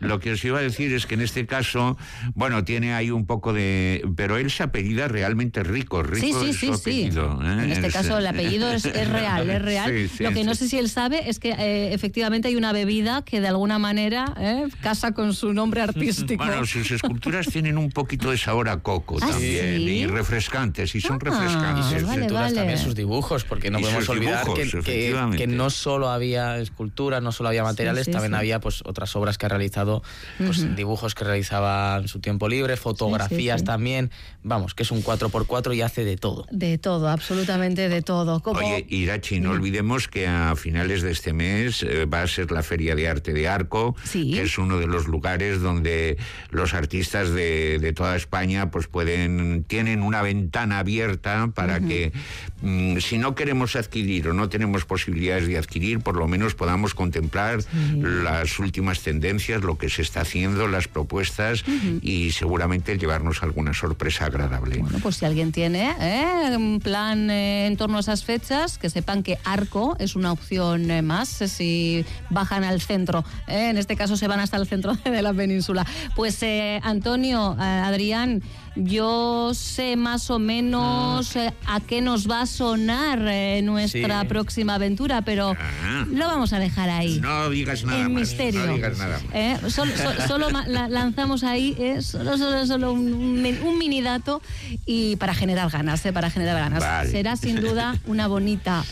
lo 0.00 0.20
que 0.20 0.32
os 0.32 0.44
iba 0.44 0.58
a 0.58 0.62
decir 0.62 0.92
es 0.92 1.06
que 1.06 1.14
en 1.14 1.22
este 1.22 1.46
caso, 1.46 1.96
bueno, 2.34 2.64
tiene 2.64 2.94
ahí 2.94 3.10
un 3.10 3.26
poco 3.26 3.52
de... 3.52 4.04
Pero 4.16 4.36
él 4.36 4.50
se 4.50 4.62
apellida 4.62 5.08
realmente 5.08 5.62
Rico. 5.62 6.02
Rico 6.02 6.40
sí, 6.40 6.52
sí, 6.52 6.70
sí, 6.82 7.10
En 7.12 7.70
este 7.70 7.90
caso 7.90 8.18
el 8.18 8.26
apellido 8.26 8.70
es, 8.70 8.84
real, 9.10 9.48
es 9.48 9.62
real. 9.62 10.10
lo 10.20 10.32
que 10.32 10.44
no 10.44 10.54
sé 10.54 10.68
si 10.68 10.78
él 10.78 10.88
sabe 10.88 11.28
es 11.28 11.38
que 11.38 11.54
efectivamente 11.92 12.48
hay 12.48 12.56
una 12.56 12.72
bebida 12.72 13.22
que 13.22 13.40
de 13.40 13.48
alguna 13.48 13.78
manera 13.78 14.34
¿eh? 14.38 14.68
casa 14.82 15.12
con 15.12 15.34
su 15.34 15.52
nombre 15.52 15.80
artístico. 15.80 16.44
Bueno, 16.44 16.64
sus 16.66 16.90
esculturas 16.90 17.46
tienen 17.46 17.78
un 17.78 17.90
poquito 17.90 18.30
de 18.30 18.38
sabor 18.38 18.68
a 18.68 18.78
coco 18.78 19.18
¿Ah, 19.20 19.28
también 19.30 19.80
y 19.80 20.06
refrescantes 20.06 20.94
y 20.94 21.00
son 21.00 21.16
ah, 21.16 21.24
refrescantes. 21.24 21.86
Y 21.92 22.00
sus 22.00 22.54
también 22.54 22.78
sus 22.78 22.94
dibujos, 22.94 23.44
porque 23.44 23.70
no 23.70 23.80
podemos 23.80 24.08
olvidar 24.08 24.46
que, 24.54 24.64
no 25.48 25.70
solo 25.70 26.10
había 26.10 26.58
esculturas, 26.58 27.22
no 27.22 27.32
solo 27.32 27.48
había 27.48 27.62
materiales, 27.62 28.10
también 28.10 28.34
había 28.34 28.60
pues 28.60 28.82
otras 28.84 29.14
obras 29.16 29.38
que 29.38 29.46
ha 29.46 29.48
realizado, 29.48 30.02
pues, 30.38 30.74
dibujos 30.76 31.14
que 31.14 31.24
realizaba 31.24 31.98
en 31.98 32.08
su 32.08 32.20
tiempo 32.20 32.48
libre, 32.48 32.76
fotografías 32.76 33.64
también. 33.64 34.10
Vamos, 34.42 34.74
que 34.74 34.82
es 34.82 34.90
un 34.90 35.02
4x4 35.02 35.76
y 35.76 35.82
hace 35.82 36.04
de 36.04 36.16
todo. 36.16 36.46
De 36.50 36.78
todo, 36.78 37.08
absolutamente 37.08 37.88
de 37.88 38.02
todo. 38.02 38.42
Oye, 38.44 38.86
Irachi, 38.88 39.40
no 39.40 39.50
olvidemos 39.50 40.08
que 40.08 40.26
a 40.26 40.54
finales 40.56 41.02
de 41.02 41.10
este 41.10 41.32
mes 41.32 41.82
eh, 41.82 42.06
va 42.06 42.22
a 42.22 42.26
ser 42.26 42.50
la 42.50 42.62
Feria 42.62 42.94
de 42.94 43.08
Arte 43.08 43.32
de 43.32 43.48
Arco, 43.48 43.94
que 44.12 44.42
es 44.42 44.58
uno 44.58 44.78
de 44.78 44.86
los 44.86 45.06
lugares 45.06 45.60
donde 45.60 46.16
los 46.50 46.74
artistas 46.74 47.30
de, 47.30 47.92
toda 47.96 48.16
España 48.16 48.70
pues 48.70 48.86
pueden 48.86 49.64
tienen 49.66 50.02
una 50.02 50.22
ventana 50.22 50.80
abierta 50.80 51.50
para 51.54 51.80
que 51.80 52.12
mm, 52.60 52.98
si 52.98 53.18
no 53.18 53.34
queremos 53.34 53.76
adquirir 53.76 54.28
o 54.28 54.32
no 54.34 54.48
tenemos 54.48 54.84
posibilidades 54.88 55.46
de 55.46 55.56
adquirir, 55.56 56.00
por 56.00 56.16
lo 56.16 56.26
menos 56.26 56.56
podamos 56.56 56.94
contemplar 56.94 57.60
las 58.02 58.58
últimas 58.58 59.02
tendencias, 59.02 59.62
lo 59.62 59.78
que 59.78 59.88
se 59.88 60.02
está 60.02 60.22
haciendo, 60.22 60.66
las 60.66 60.88
propuestas 60.88 61.64
y 62.02 62.32
seguramente 62.32 62.98
llevarnos 62.98 63.44
alguna 63.44 63.74
sorpresa 63.74 64.26
agradable. 64.26 64.78
Bueno, 64.78 64.98
pues 65.00 65.16
si 65.16 65.24
alguien 65.24 65.52
tiene 65.52 65.94
¿eh? 66.00 66.56
un 66.56 66.80
plan 66.80 67.30
eh, 67.30 67.66
en 67.66 67.76
torno 67.76 67.98
a 67.98 68.00
esas 68.00 68.24
fechas, 68.24 68.78
que 68.78 68.90
sepan 68.90 69.22
que 69.22 69.38
Arco 69.44 69.96
es 70.00 70.16
una 70.16 70.32
opción 70.32 70.88
más. 71.04 71.28
Si 71.28 72.04
bajan 72.30 72.64
al 72.64 72.80
centro. 72.80 73.24
¿eh? 73.46 73.70
En 73.70 73.78
este 73.78 73.96
caso 73.96 74.16
se 74.16 74.26
van 74.28 74.40
hasta 74.40 74.56
el 74.56 74.66
centro 74.66 74.94
de 75.04 75.22
la 75.22 75.32
península. 75.34 75.86
Pues 76.16 76.42
eh, 76.42 76.80
Antonio, 76.82 77.56
eh, 77.58 77.62
Adrián, 77.62 78.42
yo 78.78 79.52
sé 79.54 79.96
más 79.96 80.30
o 80.30 80.38
menos 80.38 81.36
mm. 81.36 81.38
a 81.66 81.80
qué 81.80 82.00
nos 82.00 82.30
va 82.30 82.42
a 82.42 82.46
sonar 82.46 83.18
nuestra 83.62 84.24
próxima 84.26 84.74
aventura, 84.76 85.22
pero 85.22 85.56
ah. 85.58 86.06
lo 86.10 86.26
vamos 86.26 86.52
a 86.52 86.58
dejar 86.58 86.90
ahí. 86.90 87.20
No 87.20 87.50
digas 87.50 87.84
nada 87.84 88.00
en 88.00 88.14
misterio. 88.14 88.66
No 88.66 88.74
digas 88.74 88.98
nada 88.98 89.18
Solo, 89.70 90.48
lanzamos 90.88 91.44
ahí 91.44 91.76
solo, 92.00 92.38
solo, 92.38 92.66
solo 92.66 92.92
un, 92.92 93.42
mini 93.78 94.00
dato 94.00 94.42
y 94.86 95.16
para 95.16 95.34
generar 95.34 95.70
ganas, 95.70 96.02
para 96.12 96.30
generar 96.30 96.70
ganas. 96.70 97.08
Será 97.10 97.36
sin 97.36 97.56
duda 97.60 97.96
una 98.06 98.26
bonita 98.26 98.84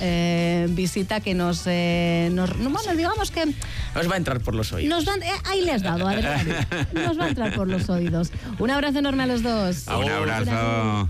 visita 0.68 1.20
que 1.20 1.34
nos, 1.34 1.66
nos 1.66 2.50
bueno, 2.58 2.96
digamos 2.96 3.30
que... 3.30 3.46
Nos 3.94 4.10
va 4.10 4.14
a 4.14 4.16
entrar 4.18 4.40
por 4.40 4.54
los 4.54 4.72
oídos. 4.72 5.06
Eh, 5.06 5.30
ahí 5.44 5.62
le 5.62 5.72
has 5.72 5.82
dado, 5.82 6.06
Adrián. 6.06 6.46
Nos 6.92 7.18
va 7.18 7.24
a 7.24 7.28
entrar 7.28 7.54
por 7.54 7.68
los 7.68 7.88
oídos. 7.88 8.30
Un 8.58 8.70
abrazo 8.70 8.98
enorme 8.98 9.22
a 9.22 9.26
los 9.26 9.42
dos. 9.42 9.75
Un 9.88 10.10
abrazo. 10.10 11.08